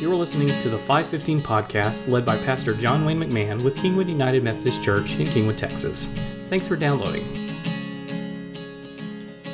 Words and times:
You're 0.00 0.16
listening 0.16 0.48
to 0.62 0.70
the 0.70 0.78
515 0.78 1.40
podcast 1.40 2.08
led 2.08 2.24
by 2.24 2.38
Pastor 2.38 2.72
John 2.72 3.04
Wayne 3.04 3.20
McMahon 3.20 3.62
with 3.62 3.76
Kingwood 3.76 4.08
United 4.08 4.42
Methodist 4.42 4.82
Church 4.82 5.16
in 5.16 5.26
Kingwood, 5.26 5.58
Texas. 5.58 6.06
Thanks 6.44 6.66
for 6.66 6.74
downloading. 6.74 7.22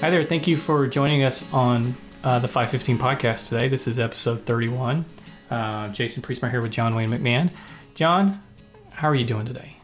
Hi 0.01 0.09
there. 0.09 0.23
Thank 0.23 0.47
you 0.47 0.57
for 0.57 0.87
joining 0.87 1.25
us 1.25 1.53
on 1.53 1.97
uh, 2.23 2.39
the 2.39 2.47
515 2.47 2.97
podcast 2.97 3.49
today. 3.49 3.67
This 3.67 3.89
is 3.89 3.99
episode 3.99 4.47
31. 4.47 5.05
Uh, 5.51 5.89
Jason 5.89 6.23
Priestmeyer 6.23 6.53
here 6.53 6.63
with 6.63 6.71
John 6.71 6.95
Wayne 6.95 7.11
McMahon. 7.11 7.51
John, 7.97 8.41
how 8.91 9.09
are 9.09 9.17
you 9.17 9.25
doing 9.25 9.47
today? 9.47 9.79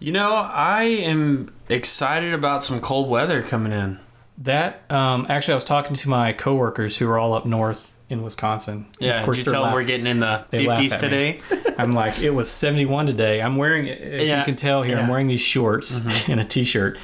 You 0.00 0.10
know, 0.10 0.34
I 0.34 0.82
am 0.82 1.54
excited 1.68 2.34
about 2.34 2.64
some 2.64 2.80
cold 2.80 3.08
weather 3.08 3.42
coming 3.42 3.70
in. 3.70 4.00
That 4.38 4.90
um, 4.90 5.24
actually, 5.28 5.52
I 5.52 5.54
was 5.54 5.64
talking 5.64 5.94
to 5.94 6.08
my 6.08 6.32
coworkers 6.32 6.96
who 6.96 7.08
are 7.08 7.16
all 7.16 7.32
up 7.32 7.46
north 7.46 7.91
in 8.12 8.22
Wisconsin. 8.22 8.86
Yeah, 9.00 9.20
Of 9.20 9.24
course, 9.24 9.38
did 9.38 9.46
you 9.46 9.52
tell 9.52 9.62
them 9.62 9.70
laugh- 9.70 9.74
we're 9.74 9.84
getting 9.84 10.06
in 10.06 10.20
the 10.20 10.44
they 10.50 10.66
laugh 10.66 10.78
50s 10.78 11.00
today? 11.00 11.40
I'm 11.78 11.92
like, 11.94 12.18
it 12.20 12.30
was 12.30 12.50
71 12.50 13.06
today. 13.06 13.40
I'm 13.40 13.56
wearing, 13.56 13.88
as 13.88 14.28
Yeah, 14.28 14.38
you 14.40 14.44
can 14.44 14.56
tell 14.56 14.82
here, 14.82 14.96
I'm. 14.96 15.02
Mm-hmm. 15.02 15.10
wearing 15.10 15.26
these 15.28 15.40
shorts 15.40 16.00
and 16.28 16.38
a 16.38 16.44
t-shirt. 16.44 16.98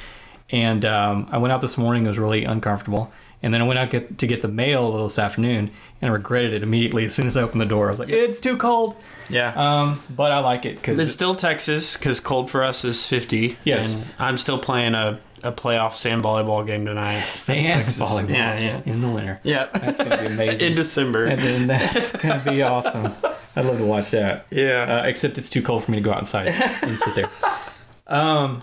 And 0.51 0.85
um, 0.85 1.27
I 1.31 1.37
went 1.39 1.51
out 1.51 1.61
this 1.61 1.77
morning. 1.77 2.05
It 2.05 2.09
was 2.09 2.19
really 2.19 2.43
uncomfortable. 2.45 3.11
And 3.41 3.53
then 3.53 3.61
I 3.61 3.65
went 3.65 3.79
out 3.79 3.89
get, 3.89 4.17
to 4.19 4.27
get 4.27 4.41
the 4.41 4.47
mail 4.49 5.03
this 5.03 5.17
afternoon, 5.17 5.71
and 6.01 6.11
I 6.11 6.13
regretted 6.13 6.53
it 6.53 6.61
immediately 6.61 7.05
as 7.05 7.15
soon 7.15 7.25
as 7.25 7.37
I 7.37 7.41
opened 7.41 7.61
the 7.61 7.65
door. 7.65 7.87
I 7.87 7.89
was 7.91 7.97
like, 7.99 8.09
it's 8.09 8.41
too 8.41 8.57
cold. 8.57 8.97
yeah. 9.29 9.53
Um, 9.55 10.03
but 10.09 10.31
I 10.33 10.39
like 10.39 10.65
it 10.65 10.75
because 10.75 10.93
it's 10.99 11.11
because 11.11 11.13
still 11.13 11.35
Texas 11.35 11.95
because 11.95 12.19
cold 12.19 12.51
for 12.51 12.63
us 12.63 12.83
is 12.83 13.07
50. 13.07 13.57
Yes. 13.63 14.13
I'm 14.19 14.37
still 14.37 14.59
playing 14.59 14.93
a, 14.93 15.19
a 15.43 15.51
playoff 15.51 15.93
sand 15.93 16.23
volleyball 16.23 16.65
game 16.65 16.85
tonight. 16.85 17.21
Sand 17.25 17.63
Texas. 17.63 18.01
volleyball 18.01 18.29
Yeah, 18.29 18.59
yeah. 18.59 18.81
in 18.85 19.01
the 19.01 19.09
winter. 19.09 19.39
Yeah. 19.43 19.67
That's 19.73 19.99
going 19.99 20.11
to 20.11 20.17
be 20.19 20.25
amazing. 20.33 20.71
in 20.71 20.75
December. 20.75 21.25
and 21.25 21.41
then 21.41 21.67
that's 21.67 22.11
going 22.15 22.41
to 22.43 22.51
be 22.51 22.61
awesome. 22.61 23.13
I'd 23.55 23.65
love 23.65 23.77
to 23.77 23.85
watch 23.85 24.11
that. 24.11 24.45
yeah. 24.51 25.01
uh, 25.03 25.07
except 25.07 25.37
it's 25.37 25.49
too 25.49 25.61
cold 25.61 25.83
for 25.83 25.91
me 25.91 25.97
to 25.97 26.03
go 26.03 26.13
outside 26.13 26.47
and 26.47 26.99
sit 26.99 27.15
there. 27.15 27.29
Um, 28.07 28.61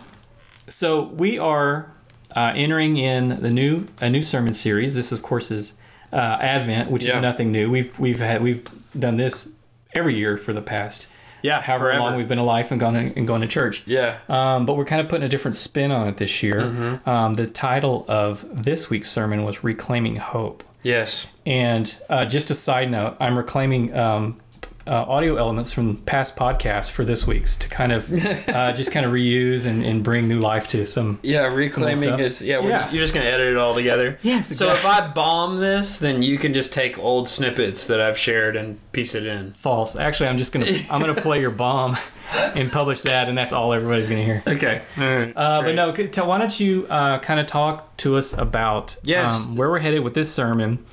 so 0.69 1.05
we 1.05 1.39
are 1.39 1.93
uh, 2.35 2.53
entering 2.55 2.97
in 2.97 3.41
the 3.43 3.51
new 3.51 3.87
a 4.01 4.09
new 4.11 4.23
sermon 4.23 4.55
series. 4.55 4.95
This, 4.95 5.13
of 5.13 5.23
course, 5.23 5.51
is 5.51 5.75
uh, 6.13 6.17
Advent, 6.41 6.91
which 6.91 7.05
Yeah. 7.05 7.17
is 7.17 7.23
nothing 7.23 7.53
new. 7.53 7.71
We've 7.71 7.97
we've 7.99 8.19
had 8.21 8.43
we've 8.43 8.65
done 8.99 9.17
this 9.17 9.53
every 9.95 10.17
year 10.17 10.37
for 10.37 10.53
the 10.53 10.63
past 10.63 11.09
yeah. 11.47 11.61
however 11.61 11.87
forever. 11.87 12.01
long 12.01 12.17
we've 12.17 12.29
been 12.29 12.39
alive 12.39 12.71
and 12.71 12.81
gone 12.81 12.97
and 12.97 13.27
gone 13.27 13.41
to 13.41 13.47
church. 13.47 13.83
yeah. 13.87 14.19
Um, 14.29 14.67
but 14.67 14.77
we're 14.77 14.85
kind 14.85 15.01
of 15.01 15.09
putting 15.09 15.25
a 15.25 15.29
different 15.29 15.57
spin 15.57 15.91
on 15.93 16.09
it 16.09 16.17
this 16.17 16.43
year. 16.43 16.61
Mm-hmm. 16.63 17.09
Um, 17.09 17.35
the 17.35 17.47
title 17.47 18.05
of 18.09 18.45
this 18.53 18.91
week's 18.91 19.11
sermon 19.11 19.45
was 19.45 19.65
"Reclaiming 19.65 20.17
Hope." 20.17 20.65
Yes. 20.83 21.27
And 21.45 21.95
uh, 22.09 22.25
just 22.27 22.51
a 22.51 22.55
side 22.55 22.91
note, 22.91 23.17
I'm 23.19 23.37
reclaiming 23.37 23.93
um, 23.97 24.41
uh, 24.87 25.05
audio 25.09 25.37
elements 25.37 25.73
from 25.73 25.97
past 25.99 26.37
podcasts 26.37 26.91
for 26.91 27.05
this 27.05 27.27
week's 27.27 27.57
to 27.59 27.69
kind 27.69 27.93
of 27.93 28.11
uh, 28.49 28.73
just 28.73 28.93
kind 28.93 29.05
of 29.05 29.13
reuse 29.13 29.67
and, 29.67 29.85
and 29.85 30.03
bring 30.05 30.29
new 30.29 30.39
life 30.39 30.69
to 30.69 30.87
some. 30.87 31.19
Yeah, 31.23 31.47
stuff. 31.49 31.57
reclaiming 31.57 32.21
is 32.21 32.41
yeah, 32.43 32.61
we're 32.61 32.71
Yeah. 32.71 32.79
Just, 32.79 32.93
you're 32.93 33.03
just 33.05 33.15
gonna 33.15 33.27
edit 33.27 33.49
it 33.49 33.57
all 33.57 33.75
together. 33.75 34.19
Yes, 34.23 34.57
So 34.57 34.71
if 34.71 34.85
I 34.85 35.09
bomb 35.09 35.59
this, 35.61 35.99
then 35.99 36.23
you 36.23 36.39
can 36.39 36.53
just 36.55 36.73
take 36.73 36.99
old 36.99 37.29
snippets 37.29 37.87
that 37.89 38.01
I've 38.01 38.19
shared 38.19 38.57
and 38.57 38.79
piece 38.93 39.15
it 39.15 39.27
in. 39.27 39.53
False. 39.53 39.97
Actually, 39.97 40.29
I'm 40.29 40.39
just 40.39 40.53
gonna 40.53 40.67
I'm 40.91 41.01
gonna 41.01 41.21
play 41.21 41.41
your 41.41 41.51
bomb 41.51 41.97
and 42.55 42.71
publish 42.73 43.03
that, 43.03 43.29
and 43.29 43.37
that's 43.39 43.53
all 43.53 43.73
everybody's 43.73 44.09
gonna 44.09 44.23
hear. 44.25 44.43
Okay. 44.47 44.83
All 44.99 45.05
right. 45.05 45.33
Uh, 45.37 45.63
but 45.63 45.75
no, 45.75 45.93
could- 45.93 46.13
tell- 46.13 46.27
why 46.29 46.39
don't 46.39 46.59
you 46.61 46.87
uh, 46.91 47.19
kind 47.21 47.39
of 47.41 47.47
talk 47.47 47.97
to 47.99 48.17
us 48.17 48.33
about 48.33 48.97
Yes. 49.05 49.41
um, 49.41 49.57
where 49.57 49.71
we're 49.71 49.79
headed 49.79 50.03
with 50.05 50.15
this 50.15 50.33
sermon 50.33 50.85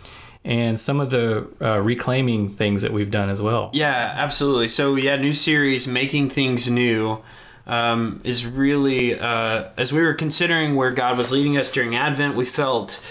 and 0.45 0.79
some 0.79 0.99
of 0.99 1.09
the 1.09 1.47
uh, 1.61 1.79
reclaiming 1.79 2.49
things 2.49 2.81
that 2.81 2.91
we've 2.91 3.11
done 3.11 3.29
as 3.29 3.41
well. 3.41 3.69
Yeah, 3.73 4.13
absolutely. 4.17 4.69
So 4.69 4.95
yeah, 4.95 5.15
new 5.15 5.33
series, 5.33 5.87
making 5.87 6.29
things 6.29 6.69
new, 6.69 7.23
um, 7.65 8.19
is 8.23 8.45
really 8.45 9.17
uh, 9.17 9.69
as 9.77 9.93
we 9.93 10.01
were 10.01 10.13
considering 10.13 10.75
where 10.75 10.91
God 10.91 11.17
was 11.17 11.31
leading 11.31 11.57
us 11.57 11.71
during 11.71 11.95
Advent, 11.95 12.35
we 12.35 12.45
felt 12.45 13.01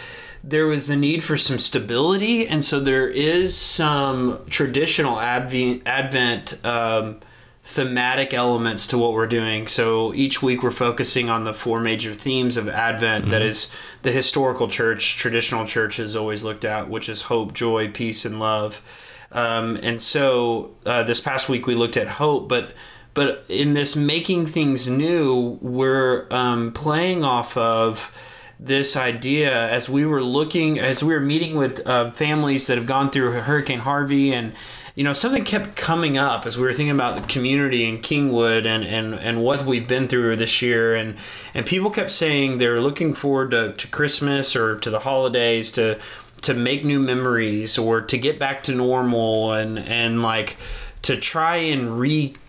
there 0.45 0.67
was 0.67 0.91
a 0.91 0.97
need 0.97 1.23
for 1.23 1.37
some 1.37 1.59
stability, 1.59 2.47
and 2.47 2.65
so 2.65 2.81
there 2.81 3.09
is 3.09 3.57
some 3.57 4.45
traditional 4.51 5.19
Advent 5.21 5.83
Advent. 5.87 6.65
Um, 6.65 7.21
thematic 7.65 8.35
elements 8.35 8.87
to 8.89 8.99
what 8.99 9.13
we're 9.13 9.27
doing. 9.27 9.67
So 9.69 10.13
each 10.15 10.43
week 10.43 10.63
we're 10.63 10.73
focusing 10.73 11.31
on 11.31 11.45
the 11.45 11.55
four 11.55 11.81
major 11.81 12.13
themes 12.13 12.57
of 12.57 12.69
Advent 12.69 13.31
that 13.31 13.41
is 13.43 13.71
the 14.03 14.11
historical 14.11 14.67
church, 14.67 15.17
traditional 15.17 15.65
church 15.65 15.97
has 15.99 16.17
always 16.17 16.43
looked 16.43 16.65
at, 16.65 16.89
which 16.89 17.09
is 17.09 17.23
hope, 17.23 17.55
joy, 17.55 17.89
peace, 17.89 18.25
and 18.25 18.41
love. 18.41 18.83
Um, 19.31 19.79
and 19.83 20.01
so 20.01 20.75
uh, 20.85 21.05
this 21.05 21.21
past 21.21 21.49
week 21.49 21.67
we 21.67 21.75
looked 21.75 21.97
at 21.97 22.09
hope, 22.09 22.49
but 22.49 22.73
but 23.15 23.45
in 23.49 23.73
this 23.73 23.95
making 23.95 24.47
things 24.47 24.89
new, 24.89 25.59
we're 25.61 26.27
um, 26.31 26.73
playing 26.73 27.25
off 27.25 27.57
of 27.59 28.11
this 28.59 28.97
idea 28.97 29.69
as 29.71 29.89
we 29.89 30.07
were 30.07 30.23
looking 30.23 30.79
as 30.79 31.03
we 31.03 31.13
were 31.13 31.21
meeting 31.21 31.57
with 31.57 31.87
uh, 31.87 32.11
families 32.13 32.67
that 32.69 32.79
have 32.79 32.87
gone 32.87 33.11
through 33.11 33.33
Hurricane 33.33 33.81
Harvey 33.81 34.33
and 34.33 34.53
you 34.95 35.05
know 35.05 35.13
something 35.13 35.45
kept 35.45 35.75
coming 35.75 36.19
up 36.19 36.45
as 36.45 36.59
we 36.59 36.65
were 36.65 36.73
thinking 36.73 36.95
about 36.95 37.17
the 37.17 37.27
community 37.27 37.85
in 37.85 37.99
Kingwood 37.99 38.67
and 38.67 38.85
and 38.85 39.15
and 39.15 39.43
what 39.43 39.65
we've 39.65 39.89
been 39.89 40.09
through 40.09 40.37
this 40.37 40.61
year. 40.61 40.95
And 40.95 41.17
and 41.55 41.65
people 41.65 41.91
kept 41.91 42.11
saying 42.11 42.59
they're 42.59 42.81
looking 42.81 43.15
forward 43.15 43.53
to, 43.53 43.73
to 43.73 43.89
Christmas 43.89 44.55
or 44.55 44.79
to 44.79 44.91
the 44.91 45.01
holidays 45.01 45.73
to 45.73 45.99
to 46.43 46.55
make 46.55 46.85
new 46.85 46.99
memories 47.01 47.79
or 47.79 48.01
to 48.01 48.19
get 48.19 48.39
back 48.39 48.63
to 48.65 48.75
normal 48.75 49.53
and 49.53 49.79
and 49.79 50.23
like 50.23 50.57
to 51.03 51.17
try 51.17 51.57
and 51.57 51.99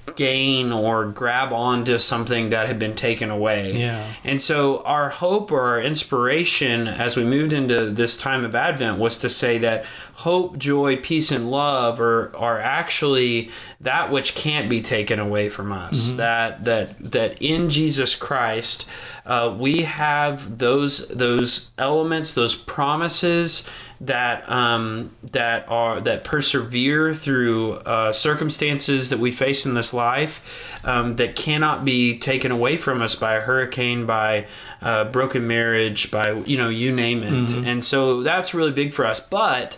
regain 0.08 0.72
or 0.72 1.06
grab 1.06 1.52
onto 1.52 1.97
something 1.97 2.50
that 2.50 2.68
had 2.68 2.80
been 2.80 2.96
taken 2.96 3.30
away. 3.30 3.72
Yeah. 3.74 4.06
And 4.24 4.40
so 4.40 4.84
our 4.84 5.09
hope 5.09 5.52
or 5.52 5.62
our 5.62 5.81
inspiration 5.81 6.88
as 6.88 7.18
we 7.18 7.24
moved 7.24 7.53
into 7.53 7.90
this 7.90 8.18
time 8.18 8.46
of 8.46 8.56
Advent 8.56 8.97
was 8.97 9.18
to 9.19 9.30
say 9.30 9.58
that 9.59 9.86
hope, 10.16 10.58
joy, 10.58 10.97
peace, 10.97 11.31
and 11.31 11.50
love 11.50 12.00
are, 12.00 12.36
are 12.36 12.59
actually 12.59 13.50
that 13.81 14.12
which 14.12 14.36
can't 14.36 14.69
be 14.69 14.81
taken 14.81 15.19
away 15.19 15.50
from 15.50 15.72
us. 15.72 16.12
That 16.14 16.66
that 16.66 17.12
that 17.12 17.41
in 17.41 17.70
Jesus 17.70 18.16
Christ 18.16 18.88
uh, 19.25 19.56
we 19.58 19.84
have 19.84 20.58
those 20.58 21.08
those 21.09 21.72
elements, 21.78 22.34
those 22.34 22.56
promises 22.56 23.70
that 24.06 24.50
um, 24.50 25.12
that 25.31 25.66
are 25.69 26.02
that 26.02 26.24
persevere 26.24 27.14
through 27.14 27.74
uh, 27.74 28.12
circumstances 28.12 29.09
that 29.09 29.19
we 29.19 29.31
face 29.31 29.66
in 29.66 29.74
this 29.74 29.94
life 29.94 30.80
um, 30.84 31.16
that 31.16 31.36
cannot 31.36 31.86
be 31.86 32.18
taken 32.18 32.52
away 32.52 32.78
from 32.78 33.02
us 33.02 33.16
by 33.16 33.36
a 33.36 33.41
hurricane, 33.41 34.06
by 34.06 34.46
uh, 34.81 35.06
broken 35.06 35.47
marriage, 35.47 36.12
by 36.12 36.31
you 36.31 36.58
know 36.58 36.69
you 36.69 36.94
name 36.94 37.24
it. 37.24 37.52
And 37.66 37.84
so 37.84 38.24
that's 38.24 38.53
really 38.53 38.72
big 38.72 38.94
for 38.94 39.06
us. 39.06 39.19
But 39.19 39.78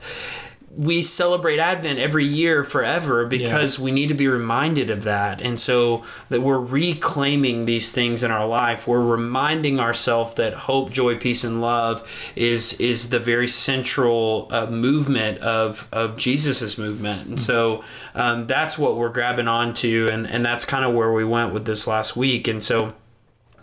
we 0.77 1.01
celebrate 1.01 1.59
Advent 1.59 1.99
every 1.99 2.25
year 2.25 2.63
forever 2.63 3.25
because 3.25 3.79
we 3.79 3.91
need 3.91 4.07
to 4.07 4.13
be 4.13 4.27
reminded 4.27 4.89
of 4.89 5.03
that. 5.03 5.41
And 5.41 5.59
so 5.59 6.03
that 6.29 6.41
we're 6.41 6.59
reclaiming 6.59 7.65
these 7.65 7.93
things 7.93 8.23
in 8.23 8.31
our 8.31 8.47
life. 8.47 8.87
We're 8.87 9.05
reminding 9.05 9.79
ourselves 9.79 10.35
that 10.35 10.53
hope, 10.53 10.91
joy, 10.91 11.15
peace, 11.15 11.43
and 11.43 11.61
love 11.61 12.07
is 12.35 12.79
is 12.79 13.09
the 13.09 13.19
very 13.19 13.47
central 13.47 14.47
uh, 14.51 14.65
movement 14.65 15.37
of, 15.39 15.87
of 15.91 16.17
Jesus's 16.17 16.77
movement. 16.77 17.27
And 17.27 17.39
so 17.39 17.83
um, 18.13 18.47
that's 18.47 18.77
what 18.77 18.97
we're 18.97 19.09
grabbing 19.09 19.47
onto. 19.47 20.09
And, 20.11 20.27
and 20.27 20.45
that's 20.45 20.65
kind 20.65 20.83
of 20.83 20.93
where 20.93 21.13
we 21.13 21.23
went 21.23 21.53
with 21.53 21.65
this 21.65 21.87
last 21.87 22.17
week. 22.17 22.47
And 22.47 22.61
so 22.61 22.93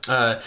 uh, 0.08 0.40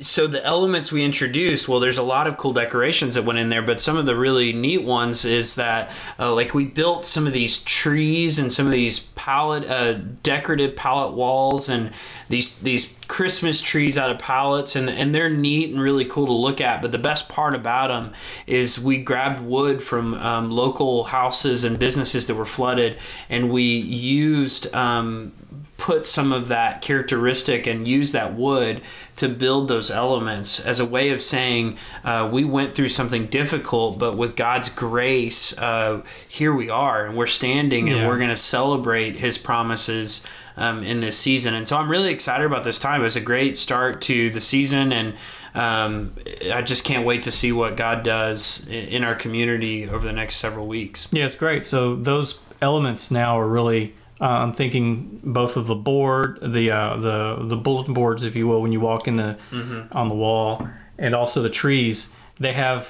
so 0.00 0.26
the 0.26 0.44
elements 0.44 0.90
we 0.90 1.04
introduced 1.04 1.68
well 1.68 1.78
there's 1.78 1.98
a 1.98 2.02
lot 2.02 2.26
of 2.26 2.36
cool 2.36 2.52
decorations 2.52 3.14
that 3.14 3.24
went 3.24 3.38
in 3.38 3.48
there 3.48 3.62
but 3.62 3.80
some 3.80 3.96
of 3.96 4.06
the 4.06 4.16
really 4.16 4.52
neat 4.52 4.82
ones 4.82 5.24
is 5.24 5.54
that 5.54 5.90
uh, 6.18 6.32
like 6.34 6.52
we 6.52 6.64
built 6.64 7.04
some 7.04 7.28
of 7.28 7.32
these 7.32 7.62
trees 7.62 8.38
and 8.38 8.52
some 8.52 8.66
of 8.66 8.72
these 8.72 8.98
pallet 8.98 9.68
uh, 9.70 9.92
decorative 10.22 10.74
pallet 10.74 11.14
walls 11.14 11.68
and 11.68 11.92
these 12.28 12.58
these 12.58 12.98
christmas 13.06 13.60
trees 13.60 13.96
out 13.96 14.10
of 14.10 14.18
pallets 14.18 14.74
and 14.74 14.90
and 14.90 15.14
they're 15.14 15.30
neat 15.30 15.70
and 15.70 15.80
really 15.80 16.04
cool 16.04 16.26
to 16.26 16.32
look 16.32 16.60
at 16.60 16.82
but 16.82 16.90
the 16.90 16.98
best 16.98 17.28
part 17.28 17.54
about 17.54 17.88
them 17.88 18.12
is 18.48 18.80
we 18.80 18.98
grabbed 18.98 19.40
wood 19.40 19.80
from 19.80 20.14
um, 20.14 20.50
local 20.50 21.04
houses 21.04 21.62
and 21.62 21.78
businesses 21.78 22.26
that 22.26 22.34
were 22.34 22.46
flooded 22.46 22.98
and 23.30 23.48
we 23.48 23.62
used 23.62 24.74
um, 24.74 25.32
put 25.76 26.06
some 26.06 26.32
of 26.32 26.48
that 26.48 26.80
characteristic 26.82 27.66
and 27.66 27.86
use 27.86 28.12
that 28.12 28.34
wood 28.34 28.80
to 29.16 29.28
build 29.28 29.68
those 29.68 29.90
elements 29.90 30.64
as 30.64 30.78
a 30.80 30.84
way 30.84 31.10
of 31.10 31.20
saying 31.20 31.76
uh, 32.04 32.28
we 32.32 32.44
went 32.44 32.74
through 32.74 32.88
something 32.88 33.26
difficult, 33.26 33.98
but 33.98 34.16
with 34.16 34.36
God's 34.36 34.68
grace, 34.68 35.56
uh, 35.58 36.02
here 36.28 36.54
we 36.54 36.70
are, 36.70 37.06
and 37.06 37.16
we're 37.16 37.26
standing, 37.26 37.88
and 37.88 37.98
Yeah. 37.98 38.08
we're 38.08 38.18
going 38.18 38.30
to 38.30 38.36
celebrate 38.36 39.18
His 39.18 39.36
promises 39.38 40.24
um, 40.56 40.84
in 40.84 41.00
this 41.00 41.18
season. 41.18 41.54
And 41.54 41.66
so 41.66 41.76
I'm 41.76 41.90
really 41.90 42.12
excited 42.12 42.44
about 42.46 42.62
this 42.64 42.78
time. 42.78 43.00
It 43.00 43.04
was 43.04 43.16
a 43.16 43.20
great 43.20 43.56
start 43.56 44.00
to 44.02 44.30
the 44.30 44.40
season, 44.40 44.92
and 44.92 45.14
um, 45.56 46.12
I 46.52 46.62
just 46.62 46.84
can't 46.84 47.04
wait 47.04 47.24
to 47.24 47.30
see 47.32 47.50
what 47.52 47.76
God 47.76 48.02
does 48.04 48.66
in 48.68 49.04
our 49.04 49.14
community 49.16 49.88
over 49.88 50.06
the 50.06 50.12
next 50.12 50.36
several 50.36 50.66
weeks. 50.66 51.08
Yeah, 51.12 51.26
it's 51.26 51.34
great. 51.36 51.64
So 51.64 51.96
those 51.96 52.40
elements 52.62 53.10
now 53.10 53.38
are 53.38 53.46
really. 53.48 53.94
Uh, 54.24 54.38
I'm 54.42 54.52
thinking 54.54 55.20
both 55.22 55.56
of 55.58 55.66
the 55.66 55.74
board, 55.74 56.38
the 56.40 56.70
uh, 56.70 56.96
the 56.96 57.36
the 57.52 57.56
bulletin 57.56 57.92
boards, 57.94 58.22
if 58.22 58.34
you 58.34 58.48
will, 58.48 58.62
when 58.62 58.72
you 58.72 58.80
walk 58.80 59.06
in 59.06 59.16
the 59.16 59.36
Mm-hmm. 59.50 59.96
on 59.96 60.08
the 60.08 60.14
wall, 60.14 60.66
and 60.98 61.14
also 61.14 61.42
the 61.42 61.50
trees. 61.62 62.12
They 62.40 62.54
have 62.54 62.82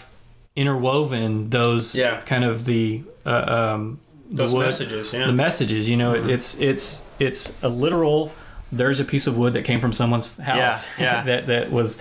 interwoven 0.56 1.50
those 1.50 1.94
Yeah. 1.94 2.20
kind 2.26 2.44
of 2.44 2.64
the 2.64 3.02
uh, 3.26 3.30
um, 3.74 3.98
the 4.30 4.42
Those 4.44 4.52
wood- 4.54 4.64
messages, 4.66 5.12
yeah. 5.12 5.26
the 5.26 5.32
messages. 5.32 5.88
You 5.88 5.96
know, 5.96 6.14
it 6.14 6.30
it's 6.30 6.60
it's 6.60 7.04
it's 7.18 7.62
a 7.62 7.68
literal. 7.68 8.32
There's 8.72 9.00
a 9.00 9.04
piece 9.04 9.26
of 9.26 9.36
wood 9.38 9.52
that 9.54 9.64
came 9.64 9.80
from 9.80 9.92
someone's 9.92 10.36
house 10.38 10.86
yeah. 10.98 11.22
that 11.22 11.46
that 11.48 11.70
was, 11.72 12.00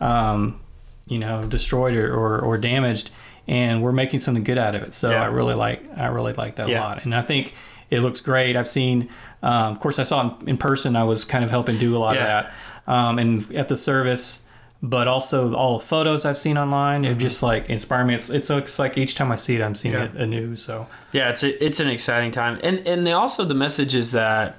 um, 0.00 0.60
you 1.06 1.18
know, 1.18 1.42
destroyed 1.42 1.94
or, 1.94 2.12
or 2.14 2.40
or 2.40 2.58
damaged, 2.58 3.10
and 3.48 3.82
we're 3.82 3.92
making 3.92 4.20
something 4.20 4.44
good 4.44 4.58
out 4.58 4.74
of 4.74 4.82
it. 4.82 4.94
So 4.94 5.10
Yeah. 5.10 5.22
I 5.22 5.26
really 5.26 5.54
like 5.54 5.84
I 5.96 6.06
really 6.06 6.32
like 6.32 6.56
that 6.56 6.68
a 6.68 6.80
lot, 6.80 7.04
and 7.04 7.14
I 7.14 7.22
think 7.22 7.54
it 7.90 8.00
looks 8.00 8.20
great. 8.20 8.56
I've 8.56 8.68
seen, 8.68 9.08
um, 9.42 9.72
of 9.72 9.80
course, 9.80 9.98
I 9.98 10.02
saw 10.04 10.36
it 10.40 10.48
in 10.48 10.56
person. 10.56 10.96
I 10.96 11.04
was 11.04 11.24
kind 11.24 11.44
of 11.44 11.50
helping 11.50 11.78
do 11.78 11.94
a 11.96 11.98
lot 11.98 12.14
Yeah. 12.16 12.20
of 12.40 12.46
that, 12.86 12.92
um, 12.92 13.18
and 13.18 13.54
at 13.54 13.68
the 13.68 13.76
service. 13.76 14.44
But 14.84 15.06
also 15.06 15.54
all 15.54 15.78
the 15.78 15.84
photos 15.84 16.24
I've 16.24 16.36
seen 16.38 16.58
online, 16.58 17.04
it 17.04 17.18
just 17.18 17.40
like 17.40 17.70
inspire 17.70 18.04
me. 18.04 18.16
It's 18.16 18.30
it's 18.30 18.50
looks 18.50 18.80
like 18.80 18.98
each 18.98 19.14
time 19.14 19.30
I 19.30 19.36
see 19.36 19.54
it, 19.54 19.62
I'm 19.62 19.76
seeing 19.76 19.94
Mm-hmm. 19.94 20.16
Yeah. 20.16 20.22
it 20.22 20.24
anew. 20.24 20.56
So 20.56 20.88
Yeah, 21.12 21.28
it's 21.30 21.44
a, 21.44 21.64
it's 21.64 21.78
an 21.78 21.88
exciting 21.88 22.32
time, 22.32 22.58
and 22.64 22.84
and 22.84 23.06
they 23.06 23.12
also 23.12 23.44
the 23.44 23.54
message 23.54 23.94
is 23.94 24.10
that 24.10 24.56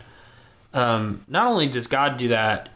um, 0.73 1.25
not 1.27 1.47
only 1.47 1.67
does 1.67 1.87
God 1.87 2.15
do 2.15 2.29
that 2.29 2.69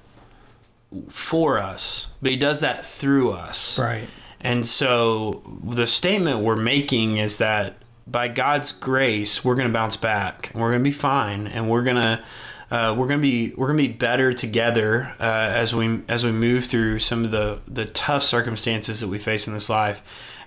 for 1.09 1.59
us, 1.59 2.11
but 2.21 2.31
He 2.31 2.37
does 2.37 2.61
that 2.61 2.85
through 2.85 3.31
us. 3.31 3.77
right, 3.79 4.07
And 4.41 4.65
so 4.65 5.41
the 5.63 5.87
statement 5.87 6.39
we're 6.39 6.55
making 6.55 7.17
is 7.17 7.39
that 7.39 7.77
by 8.05 8.27
God's 8.27 8.71
grace, 8.71 9.43
we're 9.43 9.55
going 9.55 9.67
to 9.67 9.73
bounce 9.73 9.97
back, 9.97 10.51
and 10.53 10.61
we're 10.61 10.71
going 10.71 10.83
to 10.83 10.89
be 10.89 10.95
fine, 10.95 11.47
and 11.47 11.69
we're 11.69 11.83
going 11.83 11.97
to 11.97 12.23
uh, 12.69 12.93
we're 12.97 13.07
going 13.07 13.19
to 13.19 13.23
be 13.23 13.53
we're 13.55 13.67
going 13.67 13.77
to 13.77 13.87
be 13.87 13.93
better 13.93 14.33
together 14.33 15.13
uh, 15.19 15.23
as 15.23 15.73
we 15.73 16.01
as 16.07 16.23
we 16.25 16.31
move 16.31 16.65
through 16.65 16.99
some 16.99 17.25
of 17.25 17.31
the 17.31 17.59
the 17.67 17.85
tough 17.85 18.23
circumstances 18.23 18.99
that 18.99 19.07
we 19.07 19.19
face 19.19 19.47
in 19.47 19.53
this 19.53 19.69
life, 19.69 20.03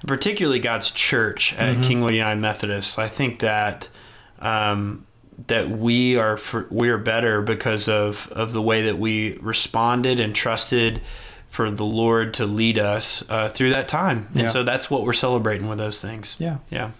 particularly 0.06 0.58
God's 0.58 0.90
church 0.90 1.54
at 1.54 1.76
Kingwood 1.78 2.14
United 2.14 2.40
Methodist. 2.40 2.98
I 2.98 3.08
think 3.08 3.40
that. 3.40 3.88
Um, 4.38 5.06
that 5.46 5.70
we 5.70 6.19
are 6.19 6.37
for, 6.37 6.66
we 6.70 6.90
are 6.90 6.98
better 6.98 7.40
because 7.40 7.88
of 7.88 8.31
of 8.32 8.52
the 8.52 8.60
way 8.60 8.82
that 8.82 8.98
we 8.98 9.38
responded 9.38 10.20
and 10.20 10.34
trusted 10.34 11.00
for 11.50 11.70
the 11.70 11.85
Lord 11.85 12.32
to 12.35 12.47
lead 12.47 12.79
us 12.79 13.23
uh, 13.29 13.49
through 13.49 13.70
that 13.75 13.88
time, 13.88 14.29
and 14.35 14.43
Yeah. 14.43 14.47
so 14.49 14.62
that's 14.62 14.91
what 14.91 15.02
we're 15.05 15.12
celebrating 15.12 15.69
with 15.69 15.79
those 15.79 16.00
things. 16.00 16.37
yeah. 16.38 16.56
Yeah, 16.70 16.91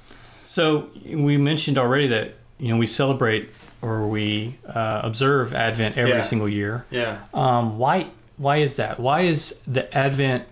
So 0.47 0.89
we 1.07 1.37
mentioned 1.39 1.79
already 1.79 2.09
that 2.09 2.35
you 2.59 2.69
know 2.69 2.77
we 2.77 2.87
celebrate 2.87 3.51
or 3.81 4.07
we 4.09 4.57
uh, 4.75 5.01
observe 5.05 5.55
Advent 5.55 5.97
every 5.97 6.13
Yeah. 6.13 6.23
single 6.25 6.49
year. 6.49 6.85
yeah, 6.91 7.19
Um, 7.33 7.79
why? 7.79 8.07
Why 8.37 8.57
is 8.59 8.77
that? 8.77 8.99
Why 9.01 9.21
is 9.23 9.61
the 9.67 9.85
Advent 9.97 10.45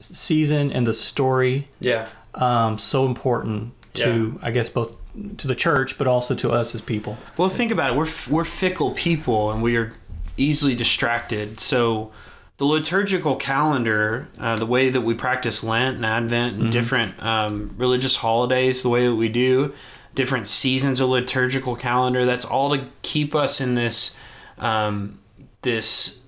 season 0.00 0.72
and 0.72 0.86
the 0.86 0.94
story 0.94 1.68
yeah, 1.80 2.06
um, 2.34 2.78
so 2.78 3.06
important 3.06 3.72
to 3.94 4.38
I 4.42 4.50
guess 4.50 4.68
both 4.68 4.92
to 5.38 5.46
the 5.48 5.54
church 5.54 5.96
but 5.96 6.06
also 6.08 6.34
to 6.34 6.50
us 6.52 6.74
as 6.74 6.80
people? 6.80 7.16
Well, 7.36 7.48
think 7.48 7.70
about 7.72 7.92
it. 7.92 7.96
We're 7.96 8.08
we're 8.28 8.44
fickle 8.44 8.90
people, 8.92 9.50
and 9.52 9.62
we 9.62 9.76
are 9.76 9.92
easily 10.36 10.74
distracted. 10.74 11.58
So, 11.60 12.10
the 12.58 12.64
liturgical 12.64 13.36
calendar, 13.36 14.28
uh, 14.38 14.56
the 14.56 14.66
way 14.66 14.88
that 14.88 15.02
we 15.02 15.14
practice 15.14 15.62
Lent 15.62 15.96
and 15.96 16.06
Advent 16.06 16.58
and 16.58 16.72
different 16.72 17.22
um, 17.22 17.74
religious 17.76 18.16
holidays, 18.16 18.82
the 18.82 18.88
way 18.88 19.06
that 19.06 19.14
we 19.14 19.28
do 19.28 19.74
different 20.16 20.46
seasons 20.46 20.98
of 20.98 21.10
liturgical 21.10 21.76
calendar, 21.76 22.24
that's 22.24 22.44
all 22.44 22.70
to 22.70 22.86
keep 23.02 23.34
us 23.34 23.60
in 23.60 23.74
this 23.76 24.16
um, 24.58 25.18
this 25.62 26.22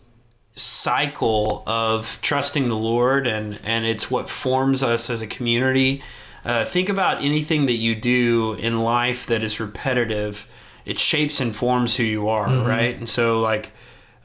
cycle 0.55 1.63
of 1.67 2.19
trusting 2.21 2.69
the 2.69 2.77
Lord, 2.77 3.27
and 3.27 3.59
and 3.65 3.85
it's 3.87 4.11
what 4.11 4.29
forms 4.29 4.83
us 4.83 5.11
as 5.11 5.23
a 5.23 5.27
community. 5.27 6.03
Uh, 6.45 6.65
think 6.65 6.89
about 6.89 7.23
anything 7.23 7.67
that 7.67 7.75
you 7.75 7.95
do 7.95 8.53
in 8.55 8.83
life 8.83 9.27
that 9.27 9.43
is 9.43 9.59
repetitive. 9.59 10.49
It 10.85 10.99
shapes 10.99 11.41
and 11.41 11.55
forms 11.55 11.97
who 11.97 12.05
you 12.05 12.29
are, 12.29 12.49
right? 12.67 12.97
And 12.97 13.09
so, 13.09 13.41
like 13.41 13.73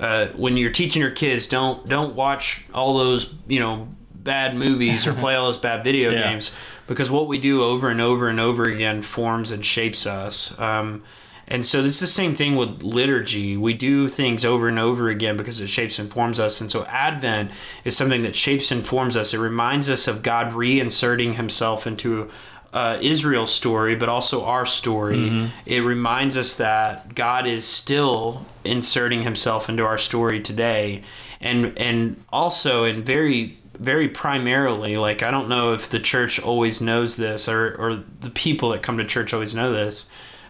uh, 0.03 0.27
when 0.35 0.57
you're 0.57 0.71
teaching 0.71 1.01
your 1.01 1.11
kids, 1.11 1.47
don't 1.47 1.85
don't 1.87 2.15
watch 2.15 2.65
all 2.73 2.97
those 2.97 3.33
you 3.47 3.59
know 3.59 3.87
bad 4.13 4.55
movies 4.55 5.07
or 5.07 5.13
play 5.13 5.35
all 5.35 5.45
those 5.47 5.57
bad 5.57 5.83
video 5.83 6.11
Yeah. 6.13 6.29
games 6.29 6.55
because 6.87 7.09
what 7.11 7.27
we 7.27 7.37
do 7.39 7.61
over 7.63 7.89
and 7.89 7.99
over 8.01 8.27
and 8.29 8.39
over 8.39 8.63
again 8.65 9.01
forms 9.01 9.51
and 9.51 9.65
shapes 9.65 10.05
us. 10.05 10.57
Um, 10.59 11.03
and 11.45 11.65
so 11.65 11.81
this 11.81 11.95
is 11.95 11.99
the 11.99 12.07
same 12.07 12.35
thing 12.35 12.55
with 12.55 12.81
liturgy. 12.83 13.57
We 13.57 13.73
do 13.73 14.07
things 14.07 14.45
over 14.45 14.69
and 14.69 14.79
over 14.79 15.09
again 15.09 15.35
because 15.35 15.59
it 15.59 15.67
shapes 15.67 15.99
and 15.99 16.09
forms 16.09 16.39
us. 16.39 16.61
And 16.61 16.71
so 16.71 16.85
Advent 16.85 17.51
is 17.83 17.97
something 17.97 18.23
that 18.23 18.33
shapes 18.35 18.71
and 18.71 18.85
forms 18.85 19.17
us. 19.17 19.33
It 19.33 19.39
reminds 19.39 19.89
us 19.89 20.07
of 20.07 20.23
God 20.23 20.53
reinserting 20.53 21.35
himself 21.35 21.85
into 21.85 22.29
uh, 22.73 22.97
Israel's 23.01 23.53
story, 23.53 23.95
but 23.95 24.09
also 24.09 24.43
our 24.45 24.65
story. 24.65 25.51
It 25.65 25.81
reminds 25.81 26.35
us 26.35 26.55
that 26.57 27.13
God 27.15 27.45
is 27.45 27.65
still 27.65 28.45
inserting 28.65 29.23
himself 29.23 29.69
into 29.69 29.83
our 29.83 29.99
story 29.99 30.41
today. 30.41 31.03
And, 31.39 31.77
and 31.77 32.23
also, 32.31 32.83
and 32.83 33.05
very 33.05 33.57
very 33.79 34.07
primarily 34.07 34.97
like 34.97 35.23
i 35.23 35.31
don't 35.31 35.49
know 35.49 35.73
if 35.73 35.89
the 35.89 35.99
church 35.99 36.39
always 36.39 36.79
knows 36.79 37.17
this 37.17 37.49
or, 37.49 37.75
or 37.75 38.03
the 38.21 38.29
people 38.29 38.69
that 38.69 38.83
come 38.83 38.99
to 38.99 39.03
church 39.05 39.33
always 39.33 39.55
know 39.55 39.73
this 39.73 40.07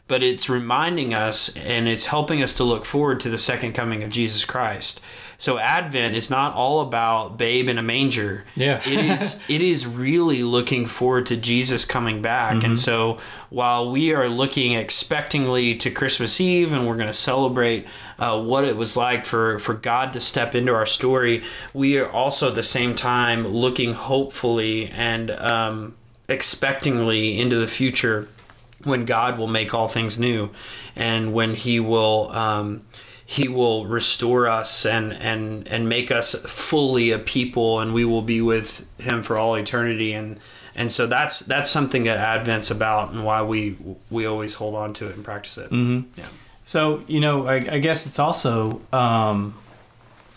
but 0.09 0.21
it's 0.21 0.49
reminding 0.49 1.13
us 1.13 1.55
and 1.55 1.87
it's 1.87 2.07
helping 2.07 2.43
us 2.43 2.55
to 2.57 2.65
look 2.65 2.83
forward 2.83 3.21
to 3.21 3.29
the 3.29 3.37
second 3.37 3.71
coming 3.71 4.03
of 4.03 4.11
jesus 4.11 4.43
christ 4.43 5.01
so 5.37 5.57
advent 5.57 6.15
is 6.15 6.29
not 6.29 6.53
all 6.53 6.81
about 6.81 7.37
babe 7.37 7.69
in 7.69 7.77
a 7.77 7.83
manger. 7.83 8.45
Yeah. 8.55 8.81
it 8.87 8.99
is 8.99 9.41
it 9.47 9.61
is 9.61 9.85
really 9.85 10.43
looking 10.43 10.85
forward 10.85 11.27
to 11.27 11.37
jesus 11.37 11.85
coming 11.85 12.21
back. 12.21 12.63
And 12.63 12.77
so 12.77 13.19
while 13.49 13.91
we 13.91 14.13
are 14.13 14.29
looking 14.29 14.73
expectingly 14.73 15.79
to 15.79 15.91
christmas 15.91 16.41
eve 16.41 16.73
and 16.73 16.87
we're 16.87 16.95
going 16.95 17.07
to 17.07 17.13
celebrate 17.13 17.85
uh, 18.17 18.41
what 18.41 18.63
it 18.63 18.75
was 18.75 18.97
like 18.97 19.25
for 19.25 19.59
for 19.59 19.75
god 19.75 20.11
to 20.13 20.19
step 20.19 20.55
into 20.55 20.73
our 20.73 20.87
story 20.87 21.43
we 21.71 21.97
are 21.99 22.09
also 22.09 22.49
at 22.49 22.55
the 22.55 22.63
same 22.63 22.95
time 22.95 23.47
looking 23.47 23.93
hopefully 23.93 24.89
and 24.89 25.29
um, 25.29 25.93
expectingly 26.27 27.37
into 27.37 27.57
the 27.57 27.67
future 27.67 28.27
when 28.83 29.05
God 29.05 29.37
will 29.37 29.47
make 29.47 29.73
all 29.73 29.87
things 29.87 30.19
new, 30.19 30.49
and 30.95 31.33
when 31.33 31.53
He 31.53 31.79
will 31.79 32.29
um, 32.31 32.81
He 33.33 33.47
will 33.47 33.87
restore 33.87 34.47
us 34.47 34.85
and 34.85 35.11
and 35.13 35.67
and 35.67 35.89
make 35.89 36.11
us 36.11 36.35
fully 36.45 37.09
a 37.09 37.17
people, 37.17 37.79
and 37.79 37.91
we 37.91 38.05
will 38.05 38.21
be 38.21 38.41
with 38.41 38.85
Him 38.99 39.23
for 39.23 39.37
all 39.37 39.55
eternity. 39.55 40.13
And 40.13 40.39
and 40.75 40.91
so 40.91 41.07
that's 41.07 41.39
that's 41.39 41.67
something 41.67 42.03
that 42.03 42.19
Advent's 42.19 42.69
about, 42.69 43.11
and 43.11 43.25
why 43.25 43.41
we 43.41 43.75
we 44.11 44.27
always 44.27 44.53
hold 44.53 44.75
on 44.75 44.93
to 44.93 45.07
it 45.07 45.15
and 45.15 45.25
practice 45.25 45.57
it. 45.57 45.71
Mm-hmm. 45.71 46.19
Yeah. 46.19 46.27
So 46.63 47.03
you 47.07 47.19
know, 47.19 47.47
I, 47.47 47.55
I 47.55 47.79
guess 47.79 48.05
it's 48.05 48.19
also 48.19 48.81
um, 48.93 49.55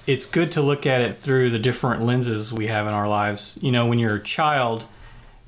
it's 0.06 0.24
good 0.24 0.52
to 0.52 0.62
look 0.62 0.86
at 0.86 1.02
it 1.02 1.18
through 1.18 1.50
the 1.50 1.58
different 1.58 2.02
lenses 2.02 2.50
we 2.50 2.68
have 2.68 2.86
in 2.86 2.94
our 2.94 3.08
lives. 3.08 3.58
You 3.60 3.72
know, 3.72 3.84
when 3.84 3.98
you're 3.98 4.16
a 4.16 4.22
child, 4.22 4.86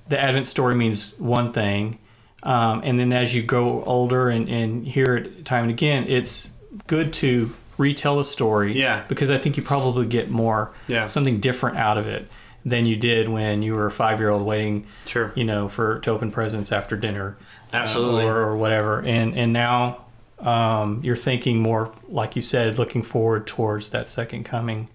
the 0.08 0.20
Advent 0.20 0.48
story 0.48 0.74
means 0.74 1.14
one 1.18 1.54
thing, 1.54 1.98
um, 2.42 2.82
and 2.84 2.98
then 2.98 3.10
as 3.14 3.34
you 3.34 3.42
grow 3.42 3.82
older 3.84 4.28
and, 4.28 4.50
and 4.50 4.86
hear 4.86 5.16
it 5.16 5.46
time 5.46 5.62
and 5.64 5.70
again, 5.70 6.04
it's 6.08 6.52
good 6.86 7.12
to 7.14 7.54
retell 7.76 8.18
a 8.20 8.24
story. 8.24 8.72
Yeah. 8.78 9.04
Because 9.08 9.30
I 9.30 9.38
think 9.38 9.56
you 9.56 9.62
probably 9.62 10.06
get 10.06 10.30
more 10.30 10.72
Yeah. 10.86 11.06
something 11.06 11.40
different 11.40 11.76
out 11.78 11.96
of 11.98 12.06
it 12.06 12.28
than 12.64 12.86
you 12.86 12.96
did 12.96 13.28
when 13.28 13.62
you 13.62 13.72
were 13.74 13.86
a 13.86 13.90
five 13.90 14.18
year 14.18 14.30
old 14.30 14.42
waiting 14.42 14.86
Sure. 15.06 15.32
you 15.36 15.44
know, 15.44 15.68
for 15.68 16.00
to 16.00 16.10
open 16.10 16.30
presents 16.30 16.72
after 16.72 16.96
dinner, 16.96 17.36
uh, 17.72 17.76
Absolutely. 17.76 18.24
or, 18.24 18.36
or 18.36 18.56
whatever. 18.56 19.00
And 19.00 19.34
and 19.38 19.52
now 19.52 20.04
um, 20.40 21.00
you're 21.02 21.16
thinking 21.16 21.60
more, 21.60 21.92
like 22.08 22.36
you 22.36 22.42
said, 22.42 22.78
looking 22.78 23.02
forward 23.02 23.46
towards 23.46 23.88
that 23.90 24.08
second 24.08 24.44
coming, 24.44 24.88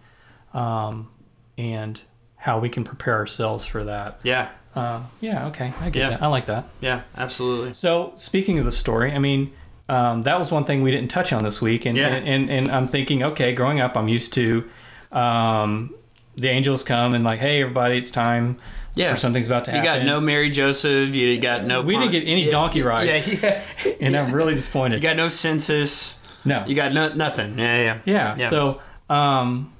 um, 0.54 1.10
and 1.58 2.02
how 2.38 2.60
we 2.60 2.70
can 2.70 2.84
prepare 2.84 3.16
ourselves 3.16 3.66
for 3.66 3.84
that. 3.86 4.20
Yeah. 4.24 4.50
Uh, 4.76 5.02
yeah, 5.22 5.48
okay, 5.48 5.72
I 5.82 5.90
get 5.90 6.00
Yeah. 6.00 6.10
that. 6.12 6.24
I 6.24 6.28
like 6.28 6.46
that. 6.46 6.66
Yeah. 6.82 7.02
Absolutely. 7.18 7.74
So 7.74 8.14
speaking 8.18 8.58
of 8.60 8.66
the 8.66 8.72
story, 8.72 9.12
I 9.12 9.20
mean. 9.20 9.52
Um, 9.90 10.22
that 10.24 10.40
was 10.40 10.52
one 10.52 10.64
thing 10.66 10.82
we 10.82 10.92
didn't 10.92 11.10
touch 11.12 11.34
on 11.34 11.44
this 11.44 11.62
week, 11.62 11.86
and, 11.86 11.98
Yeah. 11.98 12.08
and, 12.08 12.28
and 12.28 12.50
and 12.50 12.72
I'm 12.72 12.88
thinking, 12.88 13.22
okay, 13.24 13.54
growing 13.54 13.82
up, 13.82 13.98
I'm 13.98 14.08
used 14.08 14.34
to 14.34 14.64
um, 15.12 15.94
the 16.36 16.48
angels 16.50 16.84
come 16.84 17.14
and 17.14 17.24
like, 17.24 17.40
hey, 17.40 17.62
everybody, 17.62 17.98
it's 17.98 18.10
time, 18.10 18.58
Yeah. 18.96 19.12
or 19.14 19.18
something's 19.18 19.48
about 19.48 19.66
to 19.66 19.72
happen. 19.72 19.86
You 19.86 20.00
got 20.00 20.06
no 20.06 20.20
Mary 20.22 20.50
Joseph. 20.50 21.14
You 21.14 21.38
got 21.40 21.66
no. 21.66 21.82
We 21.82 21.96
didn't 21.98 22.12
get 22.12 22.26
any 22.26 22.46
yeah, 22.46 22.52
donkey 22.52 22.82
rides. 22.82 23.28
Yeah. 23.28 23.62
yeah. 23.86 23.94
and 24.02 24.16
I'm 24.16 24.34
really 24.34 24.56
disappointed. 24.56 25.04
You 25.04 25.08
got 25.08 25.18
no 25.18 25.28
census. 25.30 26.24
no. 26.46 26.64
You 26.66 26.76
got 26.76 26.94
no 26.94 27.14
nothing. 27.14 27.60
Yeah. 27.60 27.82
Yeah. 27.84 28.00
yeah, 28.06 28.36
Yeah. 28.38 28.50
So, 28.50 28.82
um, 29.10 29.74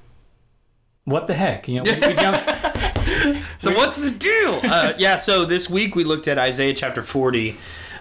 what 1.06 1.28
the 1.28 1.34
heck? 1.34 1.68
You 1.68 1.82
know, 1.82 1.84
we, 1.84 2.08
we 2.08 2.14
jump. 2.14 2.44
so 3.58 3.74
what's 3.74 4.02
the 4.02 4.12
deal? 4.12 4.60
Uh, 4.64 4.94
yeah, 4.98 5.16
so 5.16 5.46
this 5.46 5.70
week 5.70 5.96
we 5.96 6.04
looked 6.04 6.28
at 6.28 6.38
Isaiah 6.38 6.74
chapter 6.74 7.02
40. 7.04 7.56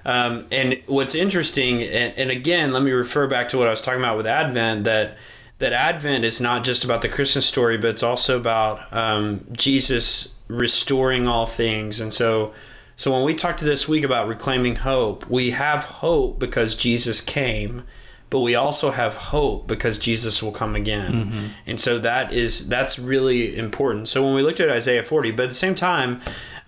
Um, 0.04 0.46
and 0.50 0.82
what's 0.86 1.14
interesting, 1.14 1.82
and, 1.82 2.12
and 2.16 2.30
again, 2.30 2.72
let 2.72 2.82
me 2.82 2.90
refer 2.90 3.26
back 3.26 3.48
to 3.50 3.58
what 3.58 3.68
I 3.68 3.70
was 3.70 3.82
talking 3.82 4.00
about 4.00 4.16
with 4.16 4.26
Advent, 4.26 4.84
that 4.84 5.16
that 5.62 5.72
Advent 5.72 6.24
is 6.24 6.40
not 6.40 6.64
just 6.64 6.82
about 6.82 7.02
the 7.02 7.08
Christmas 7.08 7.46
story, 7.46 7.78
but 7.78 7.90
it's 7.90 8.02
also 8.02 8.36
about 8.36 8.92
um, 8.92 9.46
Jesus 9.52 10.40
restoring 10.48 11.28
all 11.28 11.46
things. 11.46 12.00
And 12.00 12.12
so, 12.12 12.52
so 12.96 13.12
when 13.12 13.24
we 13.24 13.32
talked 13.32 13.60
this 13.60 13.86
week 13.86 14.02
about 14.02 14.26
reclaiming 14.26 14.76
hope, 14.76 15.28
we 15.30 15.52
have 15.52 15.84
hope 15.84 16.40
because 16.40 16.74
Jesus 16.74 17.20
came, 17.20 17.84
but 18.28 18.40
we 18.40 18.56
also 18.56 18.90
have 18.90 19.14
hope 19.14 19.68
because 19.68 20.00
Jesus 20.00 20.42
will 20.42 20.50
come 20.50 20.74
again. 20.74 21.12
Mm-hmm. 21.12 21.46
And 21.66 21.78
so 21.78 22.00
that 22.00 22.32
is 22.32 22.68
that's 22.68 22.98
really 22.98 23.56
important. 23.56 24.08
So 24.08 24.24
when 24.24 24.34
we 24.34 24.42
looked 24.42 24.58
at 24.58 24.68
Isaiah 24.68 25.04
40, 25.04 25.30
but 25.30 25.44
at 25.44 25.48
the 25.50 25.54
same 25.54 25.76
time, 25.76 26.20